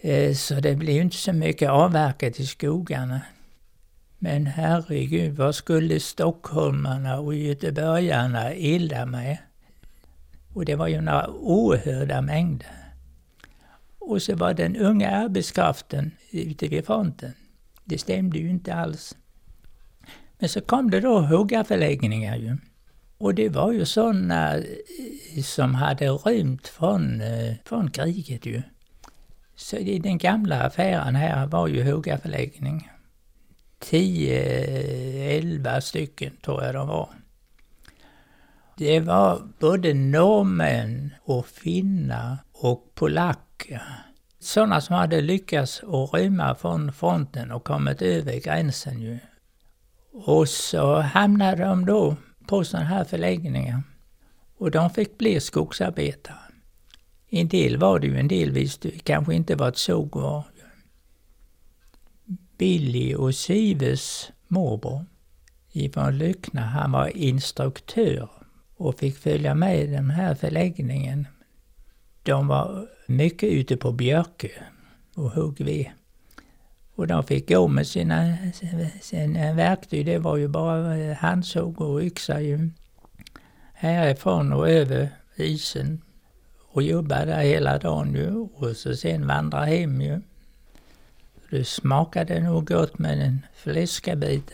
Eh, 0.01 0.35
så 0.35 0.55
det 0.55 0.77
blev 0.77 1.03
inte 1.03 1.17
så 1.17 1.33
mycket 1.33 1.71
avverkat 1.71 2.41
i 2.41 2.47
skogarna. 2.47 3.21
Men 4.19 4.47
herregud, 4.47 5.37
vad 5.37 5.55
skulle 5.55 6.01
stockholmarna 6.01 7.19
och 7.19 7.35
göteborgarna 7.35 8.51
elda 8.51 9.07
med? 9.07 9.39
Och 10.55 10.65
det 10.65 10.75
var 10.75 10.89
ju 10.89 11.01
några 11.01 11.31
oerhörda 11.31 12.21
mängder. 12.21 12.83
Och 13.99 14.23
så 14.23 14.37
var 14.37 14.55
den 14.55 14.77
unga 14.77 15.11
arbetskraften 15.11 16.11
ute 16.31 16.69
vid 16.69 16.87
fronten. 16.87 17.33
Det 17.85 17.99
stämde 17.99 18.39
ju 18.39 18.51
inte 18.51 18.75
alls. 18.75 19.17
Men 20.39 20.49
så 20.49 20.61
kom 20.61 20.91
det 20.91 21.01
då 21.01 21.21
huggarförläggningar 21.21 22.37
ju. 22.37 22.57
Och 23.19 23.35
det 23.35 23.49
var 23.49 23.73
ju 23.73 23.85
sådana 23.85 24.57
eh, 24.57 25.43
som 25.43 25.75
hade 25.75 26.09
rymt 26.09 26.69
från, 26.69 27.21
eh, 27.21 27.55
från 27.65 27.91
kriget 27.91 28.47
ju. 28.47 28.63
Så 29.55 29.77
i 29.77 29.99
den 29.99 30.19
gamla 30.19 30.63
affären 30.63 31.15
här 31.15 31.47
var 31.47 31.69
ju 31.69 31.83
huggarförläggning. 31.83 32.91
Tio, 33.79 34.41
elva 35.39 35.81
stycken 35.81 36.33
tror 36.45 36.65
jag 36.65 36.75
de 36.75 36.89
var. 36.89 37.09
Det 38.77 39.01
var 39.01 39.43
både 39.59 39.95
norrmän 39.95 41.15
och 41.23 41.47
finnar 41.47 42.39
och 42.53 42.95
polacker. 42.95 43.83
Sådana 44.41 44.81
som 44.81 44.97
hade 44.97 45.21
lyckats 45.21 45.83
att 45.83 46.15
rymma 46.15 46.55
från 46.55 46.93
fronten 46.93 47.53
och 47.53 47.65
kommit 47.65 48.03
över 48.03 48.41
gränsen 48.41 49.03
ju. 49.03 49.19
Och 50.13 50.49
så 50.49 51.01
hamnade 51.01 51.65
de 51.65 51.87
då 51.87 52.17
på 52.47 52.65
sådana 52.65 52.87
här 52.87 53.05
förläggningar. 53.05 53.83
Och 54.57 54.71
de 54.71 54.91
fick 54.91 55.19
bli 55.19 55.41
skogsarbetare. 55.41 56.37
En 57.29 57.49
del 57.49 57.77
var 57.77 57.99
det 57.99 58.07
ju, 58.07 58.19
en 58.19 58.29
del 58.29 58.51
visste 58.51 58.91
kanske 58.91 59.35
inte 59.35 59.55
vad 59.55 59.69
ett 59.69 59.77
såg 59.77 60.17
var. 60.17 60.45
Billy 62.59 63.15
och 63.15 63.35
Sives 63.35 64.31
morbror 64.49 65.05
ifrån 65.73 66.19
Lyckna, 66.19 66.61
han 66.61 66.93
var 66.93 67.17
instruktör 67.17 68.29
och 68.83 68.99
fick 68.99 69.19
följa 69.19 69.55
med 69.55 69.81
i 69.81 69.87
den 69.87 70.11
här 70.11 70.35
förläggningen. 70.35 71.27
De 72.23 72.49
var 72.49 72.89
mycket 73.07 73.53
ute 73.53 73.77
på 73.77 73.93
Björkö 73.93 74.49
och 75.15 75.31
högg 75.31 75.61
ved. 75.61 75.87
Och 76.95 77.07
de 77.07 77.25
fick 77.25 77.49
gå 77.49 77.69
med 77.69 77.87
sina, 77.87 78.37
sina 79.01 79.53
verktyg. 79.53 80.07
Det 80.07 80.19
var 80.19 80.37
ju 80.37 80.49
bara 80.49 81.15
handsåg 81.15 81.81
och 81.81 82.03
yxa 82.03 82.41
ju. 82.41 82.71
Härifrån 83.75 84.53
och 84.53 84.69
över 84.71 85.09
isen. 85.37 86.03
Och 86.73 86.83
jobba 86.83 87.25
där 87.25 87.41
hela 87.41 87.79
dagen 87.79 88.15
ju. 88.15 88.31
Och 88.55 88.77
så 88.77 88.97
sen 88.97 89.27
vandra 89.27 89.65
hem 89.65 90.01
ju. 90.01 90.21
Det 91.51 91.65
smakade 91.65 92.41
nog 92.41 92.67
gott 92.67 92.99
med 92.99 93.23
en 93.23 93.47
fläskabit 93.55 94.53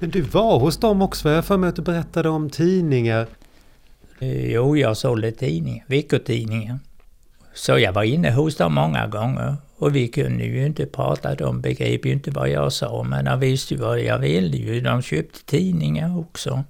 du 0.11 0.21
var 0.21 0.59
hos 0.59 0.77
dem 0.77 1.01
också, 1.01 1.29
jag 1.29 1.45
för 1.45 1.57
mig 1.57 1.69
att 1.69 1.75
du 1.75 1.81
berättade 1.81 2.29
om 2.29 2.49
tidningar. 2.49 3.27
Eh, 4.19 4.51
jo, 4.51 4.77
jag 4.77 4.97
sålde 4.97 5.31
tidningar, 5.31 5.85
veckotidningar. 5.87 6.79
Så 7.53 7.79
jag 7.79 7.93
var 7.93 8.03
inne 8.03 8.31
hos 8.31 8.55
dem 8.55 8.73
många 8.73 9.07
gånger. 9.07 9.55
Och 9.77 9.95
vi 9.95 10.07
kunde 10.07 10.43
ju 10.43 10.65
inte 10.65 10.85
prata, 10.85 11.35
de 11.35 11.61
begrep 11.61 12.05
ju 12.05 12.11
inte 12.11 12.31
vad 12.31 12.49
jag 12.49 12.73
sa, 12.73 13.03
men 13.03 13.25
de 13.25 13.39
visste 13.39 13.73
ju 13.73 13.79
vad 13.79 13.99
jag 13.99 14.19
ville 14.19 14.57
ju. 14.57 14.81
De 14.81 15.01
köpte 15.01 15.45
tidningar 15.45 16.19
också. 16.19 16.63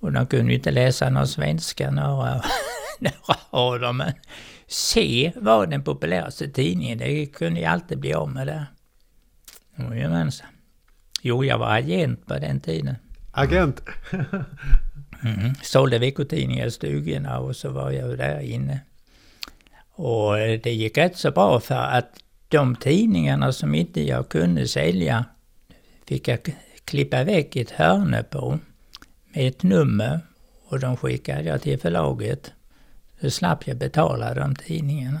Och 0.00 0.12
de 0.12 0.26
kunde 0.26 0.52
ju 0.52 0.56
inte 0.56 0.70
läsa 0.70 1.10
någon 1.10 1.28
svenska, 1.28 1.90
några, 1.90 2.42
några 2.98 3.40
av 3.50 3.80
dem. 3.80 3.96
Men 3.96 4.12
se 4.66 5.32
var 5.36 5.66
den 5.66 5.84
populäraste 5.84 6.48
tidningen, 6.48 6.98
det 6.98 7.26
kunde 7.26 7.60
jag 7.60 7.72
alltid 7.72 7.98
bli 7.98 8.14
av 8.14 8.28
med 8.28 8.46
där. 8.46 8.66
Jajamensan. 9.76 10.46
Jo, 11.22 11.44
jag 11.44 11.58
var 11.58 11.76
agent 11.76 12.26
på 12.26 12.34
den 12.34 12.60
tiden. 12.60 12.96
Agent? 13.32 13.80
mm. 15.22 15.54
Sålde 15.62 15.98
veckotidningar 15.98 16.66
i 16.66 16.70
stugorna 16.70 17.38
och 17.38 17.56
så 17.56 17.70
var 17.70 17.90
jag 17.90 18.18
där 18.18 18.40
inne. 18.40 18.80
Och 19.92 20.34
det 20.36 20.72
gick 20.72 20.98
rätt 20.98 21.16
så 21.16 21.30
bra 21.30 21.60
för 21.60 21.74
att 21.74 22.22
de 22.48 22.76
tidningarna 22.76 23.52
som 23.52 23.74
inte 23.74 24.02
jag 24.02 24.28
kunde 24.28 24.68
sälja 24.68 25.24
fick 26.06 26.28
jag 26.28 26.38
klippa 26.84 27.24
väck 27.24 27.56
ett 27.56 27.70
hörne 27.70 28.22
på 28.22 28.58
med 29.32 29.48
ett 29.48 29.62
nummer 29.62 30.20
och 30.68 30.80
de 30.80 30.96
skickade 30.96 31.42
jag 31.42 31.62
till 31.62 31.78
förlaget. 31.78 32.52
Så 33.20 33.30
slapp 33.30 33.66
jag 33.66 33.76
betala 33.76 34.34
de 34.34 34.54
tidningarna. 34.54 35.20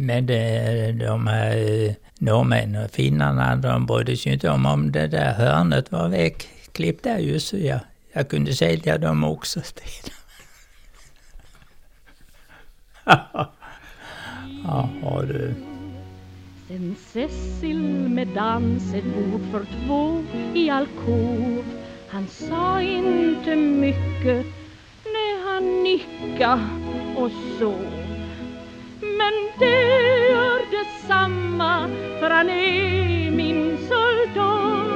Men 0.00 0.26
det, 0.26 0.92
de 0.92 1.26
här 1.26 1.56
eh, 1.56 1.94
norrmännen 2.18 2.84
och 2.84 2.90
finnarna, 2.90 3.56
de 3.56 3.86
brydde 3.86 4.16
sig 4.16 4.30
ju 4.30 4.34
inte 4.34 4.50
om 4.50 4.66
om 4.66 4.92
det 4.92 5.06
där 5.06 5.32
hörnet 5.32 5.92
var 5.92 6.08
väckklippt 6.08 7.04
där 7.04 7.18
ju 7.18 7.40
så 7.40 7.56
jag, 7.56 7.80
jag 8.12 8.28
kunde 8.28 8.54
sälja 8.54 8.98
dem 8.98 9.24
också. 9.24 9.60
Jaha 14.64 15.22
du. 15.22 15.54
Sen 16.68 16.96
Cecil 17.12 18.08
med 18.08 18.28
dans 18.28 18.94
ett 18.94 19.04
bord 19.04 19.40
för 19.50 19.66
två 19.86 20.24
i 20.54 20.70
alkov 20.70 21.64
Han 22.08 22.26
sa 22.26 22.82
inte 22.82 23.56
mycket, 23.56 24.46
nej 25.04 25.42
han 25.46 25.82
nicka 25.82 26.60
och 27.16 27.30
så 27.58 27.97
men 29.28 29.36
det 29.58 30.28
gör 30.30 30.60
detsamma 30.70 31.88
för 32.20 32.30
han 32.30 32.50
är 32.50 33.30
min 33.30 33.78
soldat 33.88 34.88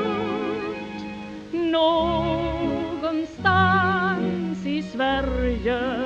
Någonstans 3.12 4.66
i 4.66 4.82
Sverige 4.82 6.02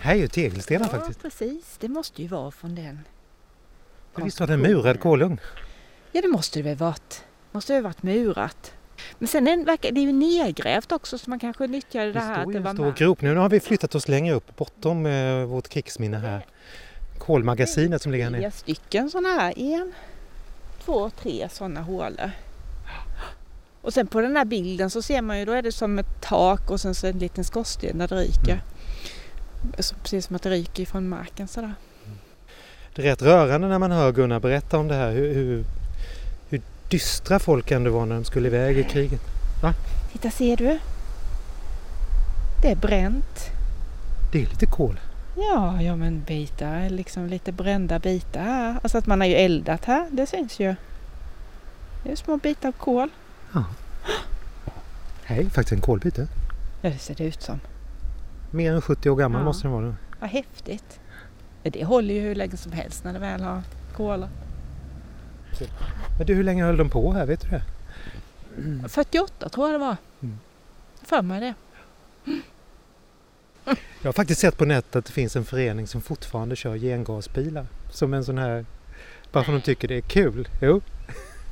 Här 0.00 0.14
är 0.14 0.18
ju 0.18 0.28
tegelstenar 0.28 0.86
Ja, 0.86 0.98
faktiskt. 0.98 1.22
precis. 1.22 1.76
Det 1.80 1.88
måste 1.88 2.22
ju 2.22 2.28
vara 2.28 2.50
från 2.50 2.74
den. 2.74 3.00
Men 4.14 4.24
Visst 4.24 4.40
var 4.40 4.46
det 4.46 4.52
en 4.52 4.60
murad 4.60 5.00
kolugn? 5.00 5.40
Ja, 6.12 6.22
det 6.22 6.28
måste 6.28 6.58
det 6.58 6.62
väl 6.62 6.76
varit. 6.76 7.24
Måste 7.52 7.72
det 7.72 7.80
varit 7.80 8.02
murat. 8.02 8.74
Men 9.18 9.28
sen 9.28 9.48
är 9.48 9.56
det, 9.56 9.64
verkar, 9.64 9.92
det 9.92 10.00
är 10.00 10.02
ju 10.02 10.12
nedgrävt 10.12 10.92
också 10.92 11.18
så 11.18 11.30
man 11.30 11.38
kanske 11.38 11.66
nyttjade 11.66 12.06
det, 12.06 12.12
Det 12.12 12.20
här 12.20 12.34
står 12.34 12.42
att 12.42 12.56
ju 12.56 12.62
det 12.62 12.68
en 12.68 12.76
stor 12.76 12.92
grop 12.92 13.22
nu. 13.22 13.34
Nu 13.34 13.40
har 13.40 13.48
vi 13.48 13.60
flyttat 13.60 13.94
oss 13.94 14.08
längre 14.08 14.34
upp 14.34 14.56
bortom 14.56 15.06
eh, 15.06 15.44
vårt 15.44 15.68
krigsminne 15.68 16.18
här. 16.18 16.46
Kolmagasinet 17.18 18.02
som 18.02 18.12
ligger 18.12 18.24
här 18.24 18.30
nere. 18.30 18.40
Tre 18.42 18.50
stycken 18.50 19.10
sådana 19.10 19.28
här. 19.28 19.58
En, 19.58 19.92
två, 20.84 21.10
tre 21.10 21.48
sådana 21.50 21.80
hålor. 21.80 22.30
Och 23.82 23.94
sen 23.94 24.06
på 24.06 24.20
den 24.20 24.36
här 24.36 24.44
bilden 24.44 24.90
så 24.90 25.02
ser 25.02 25.22
man 25.22 25.38
ju, 25.38 25.44
då 25.44 25.52
är 25.52 25.62
det 25.62 25.72
som 25.72 25.98
ett 25.98 26.20
tak 26.20 26.70
och 26.70 26.80
sen 26.80 26.94
så 26.94 27.06
en 27.06 27.18
liten 27.18 27.44
skorsten 27.44 27.98
där 27.98 28.08
det 28.08 28.14
ryker. 28.14 28.60
Så 29.78 29.94
precis 29.94 30.26
som 30.26 30.36
att 30.36 30.42
det 30.42 30.50
ryker 30.50 30.84
från 30.84 31.08
marken 31.08 31.48
sådär. 31.48 31.74
Det 32.94 33.02
är 33.02 33.06
rätt 33.06 33.22
rörande 33.22 33.68
när 33.68 33.78
man 33.78 33.90
hör 33.90 34.12
Gunnar 34.12 34.40
berätta 34.40 34.78
om 34.78 34.88
det 34.88 34.94
här. 34.94 35.10
Hur, 35.10 35.34
hur 35.34 35.64
dystra 36.90 37.38
folk 37.38 37.70
ändå 37.70 37.90
var 37.90 38.06
när 38.06 38.14
de 38.14 38.24
skulle 38.24 38.48
iväg 38.48 38.78
i 38.78 38.84
kriget. 38.84 39.20
Titta, 40.12 40.30
ser 40.30 40.56
du? 40.56 40.78
Det 42.62 42.70
är 42.70 42.76
bränt. 42.76 43.40
Det 44.32 44.42
är 44.42 44.46
lite 44.46 44.66
kol. 44.66 45.00
Ja, 45.36 45.82
ja 45.82 45.96
men 45.96 46.22
bitar, 46.26 46.88
liksom 46.90 47.26
lite 47.26 47.52
brända 47.52 47.98
bitar 47.98 48.40
här. 48.42 48.76
Alltså 48.82 48.98
att 48.98 49.06
man 49.06 49.20
har 49.20 49.28
ju 49.28 49.34
eldat 49.34 49.84
här, 49.84 50.06
det 50.12 50.26
syns 50.26 50.60
ju. 50.60 50.74
Det 52.04 52.12
är 52.12 52.16
små 52.16 52.36
bitar 52.36 52.68
av 52.68 52.72
kol. 52.72 53.08
Nej, 55.28 55.50
faktiskt 55.50 55.72
en 55.72 55.80
kolbit. 55.80 56.18
eh. 56.18 56.24
Ja, 56.82 56.90
det 56.90 56.98
ser 56.98 57.14
det 57.14 57.24
ut 57.24 57.42
som. 57.42 57.60
Mer 58.50 58.72
än 58.74 58.80
70 58.82 59.10
år 59.10 59.16
gammal 59.16 59.40
Ja. 59.40 59.44
måste 59.44 59.62
den 59.64 59.72
vara. 59.72 59.84
nu. 59.84 59.94
Vad 60.20 60.30
häftigt. 60.30 61.00
Ja, 61.62 61.70
Det 61.70 61.84
håller 61.84 62.14
ju 62.14 62.20
hur 62.20 62.34
länge 62.34 62.56
som 62.56 62.72
helst 62.72 63.04
när 63.04 63.12
det 63.12 63.18
väl 63.18 63.40
har 63.42 63.62
kolat. 63.96 64.30
Men 66.18 66.26
du, 66.26 66.34
hur 66.34 66.44
länge 66.44 66.64
höll 66.64 66.76
de 66.76 66.90
på 66.90 67.12
här? 67.12 67.26
Vet 67.26 67.40
du 67.42 67.48
det? 67.48 67.62
48 68.88 69.48
tror 69.48 69.70
jag 69.70 69.80
det 69.80 69.86
var. 69.86 69.96
Mm. 70.22 70.38
För 71.02 71.22
mig 71.22 71.40
det. 71.40 71.54
Jag 74.02 74.08
har 74.08 74.12
faktiskt 74.12 74.40
sett 74.40 74.56
på 74.58 74.64
nätet 74.64 74.96
att 74.96 75.04
det 75.04 75.12
finns 75.12 75.36
en 75.36 75.44
förening 75.44 75.86
som 75.86 76.00
fortfarande 76.00 76.56
kör 76.56 76.76
gengasbilar. 76.76 77.66
Som 77.92 78.14
en 78.14 78.24
sån 78.24 78.38
här... 78.38 78.64
Bara 79.32 79.44
för 79.44 79.52
att 79.56 79.58
de 79.64 79.64
tycker 79.64 79.88
det 79.88 79.96
är 79.96 80.00
kul. 80.00 80.48
Jo. 80.62 80.80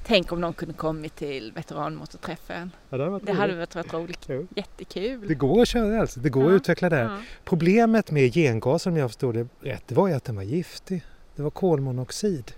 Tänk 0.07 0.33
om 0.33 0.41
någon 0.41 0.53
kunde 0.53 0.75
kommit 0.75 1.17
till 1.17 1.53
veteranmotorträffen. 1.55 2.71
Ja, 2.91 2.97
det, 2.97 3.03
har 3.05 3.11
varit 3.11 3.27
Det 3.27 3.33
hade 3.33 3.53
roligt. 3.57 3.75
varit, 3.75 3.93
varit 3.93 4.03
roligt. 4.03 4.25
Jo. 4.29 4.47
Jättekul. 4.57 5.29
det 5.29 5.35
går 5.35 5.63
att 5.63 5.69
köra 5.69 6.01
alltså. 6.01 6.21
Det 6.21 6.29
går 6.31 6.45
att 6.45 6.51
Ja. 6.51 6.57
utveckla 6.57 6.89
det 6.89 6.97
här. 6.97 7.05
Ja. 7.05 7.19
Problemet 7.45 8.11
med 8.11 8.35
gengas 8.35 8.87
om 8.87 8.97
jag 8.97 9.09
förstår 9.11 9.33
det 9.33 9.47
rätt, 9.61 9.83
det 9.87 9.95
var 9.95 10.09
ju 10.09 10.15
att 10.15 10.25
den 10.25 10.37
var 10.37 10.43
giftig. 10.43 11.05
Det 11.37 11.43
var 11.43 11.51
kolmonoxid. 11.51 12.53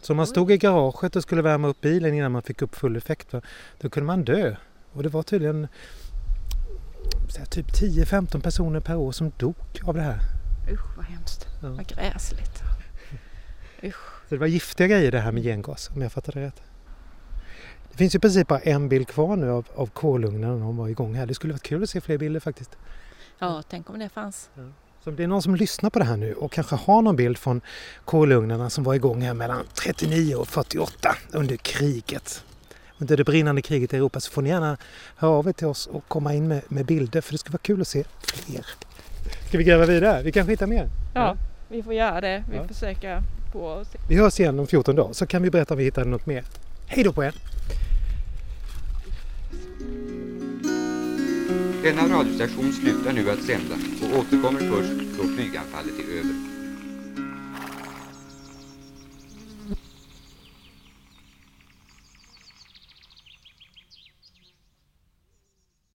Så 0.00 0.12
om 0.12 0.16
man 0.16 0.26
stod 0.26 0.50
i 0.50 0.56
garaget 0.56 1.16
och 1.16 1.22
skulle 1.22 1.42
värma 1.42 1.68
upp 1.68 1.80
bilen 1.80 2.14
innan 2.14 2.32
man 2.32 2.42
fick 2.42 2.62
upp 2.62 2.74
full 2.74 2.96
effekt, 2.96 3.32
va, 3.32 3.40
då 3.80 3.90
kunde 3.90 4.06
man 4.06 4.24
dö. 4.24 4.56
Och 4.92 5.02
det 5.02 5.08
var 5.08 5.22
tydligen 5.22 5.68
här, 7.38 7.44
typ 7.44 7.66
10-15 7.66 8.40
personer 8.40 8.80
per 8.80 8.96
år 8.96 9.12
som 9.12 9.32
dog 9.36 9.56
av 9.82 9.94
det 9.94 10.02
här. 10.02 10.20
Usch 10.72 10.96
vad 10.96 11.06
hemskt. 11.06 11.46
Ja. 11.62 11.68
Vad 11.68 11.86
gräsligt. 11.86 12.62
Så 14.30 14.34
det 14.34 14.36
var 14.36 14.46
giftiga 14.46 14.86
grejer 14.86 15.12
det 15.12 15.20
här 15.20 15.32
med 15.32 15.42
gengas, 15.42 15.90
om 15.94 16.02
jag 16.02 16.12
fattar 16.12 16.32
det 16.32 16.40
rätt. 16.40 16.62
Det 17.90 17.96
finns 17.96 18.14
ju 18.14 18.16
i 18.16 18.20
princip 18.20 18.48
bara 18.48 18.58
en 18.58 18.88
bild 18.88 19.08
kvar 19.08 19.36
nu 19.36 19.50
av, 19.50 19.66
av 19.74 19.86
kolugnen 19.86 20.58
när 20.58 20.64
de 20.64 20.76
var 20.76 20.88
igång 20.88 21.14
här. 21.14 21.26
Det 21.26 21.34
skulle 21.34 21.52
varit 21.52 21.62
kul 21.62 21.82
att 21.82 21.90
se 21.90 22.00
fler 22.00 22.18
bilder 22.18 22.40
faktiskt. 22.40 22.78
Ja, 23.38 23.62
tänk 23.68 23.90
om 23.90 23.98
det 23.98 24.08
fanns. 24.08 24.50
Så 25.04 25.10
om 25.10 25.16
det 25.16 25.22
är 25.22 25.26
någon 25.28 25.42
som 25.42 25.54
lyssnar 25.54 25.90
på 25.90 25.98
det 25.98 26.04
här 26.04 26.16
nu 26.16 26.34
och 26.34 26.52
kanske 26.52 26.76
har 26.76 27.02
någon 27.02 27.16
bild 27.16 27.38
från 27.38 27.60
kolugnarna 28.04 28.70
som 28.70 28.84
var 28.84 28.94
igång 28.94 29.22
här 29.22 29.34
mellan 29.34 29.64
39 29.74 30.34
och 30.34 30.48
48 30.48 31.16
under 31.32 31.56
kriget. 31.56 32.44
Under 32.98 33.16
det 33.16 33.24
brinnande 33.24 33.62
kriget 33.62 33.92
i 33.92 33.96
Europa 33.96 34.20
så 34.20 34.30
får 34.32 34.42
ni 34.42 34.48
gärna 34.50 34.76
höra 35.16 35.30
av 35.30 35.48
er 35.48 35.52
till 35.52 35.66
oss 35.66 35.86
och 35.86 36.04
komma 36.08 36.34
in 36.34 36.48
med, 36.48 36.62
med 36.68 36.86
bilder 36.86 37.20
för 37.20 37.32
det 37.32 37.38
skulle 37.38 37.52
vara 37.52 37.62
kul 37.62 37.80
att 37.80 37.88
se 37.88 38.04
fler. 38.22 38.66
Ska 39.48 39.58
vi 39.58 39.64
gräva 39.64 39.86
vidare? 39.86 40.22
Vi 40.22 40.32
kanske 40.32 40.50
hittar 40.52 40.66
mer? 40.66 40.88
Ja, 41.14 41.36
vi 41.68 41.82
får 41.82 41.94
göra 41.94 42.20
det. 42.20 42.44
Vi 42.50 42.56
Ja. 42.56 42.68
försöker 42.68 43.22
på 43.52 43.66
oss. 43.66 43.88
Vi 44.08 44.16
hörs 44.16 44.40
igen 44.40 44.58
om 44.58 44.66
14 44.66 44.96
dagar 44.96 45.12
så 45.12 45.26
kan 45.26 45.42
vi 45.42 45.50
berätta 45.50 45.74
om 45.74 45.78
vi 45.78 45.84
hittade 45.84 46.10
något 46.10 46.26
mer. 46.26 46.44
Hej 46.86 47.04
då 47.04 47.12
på 47.12 47.24
er! 47.24 47.34
Denna 51.82 52.08
radiostation 52.08 52.72
slutar 52.72 53.12
nu 53.12 53.30
att 53.30 53.42
sända 53.42 53.74
och 54.02 54.18
återkommer 54.18 54.60
först 54.60 55.18
då 55.18 55.24
flyganfallet 55.24 55.98
är 55.98 56.18
över. 56.18 56.49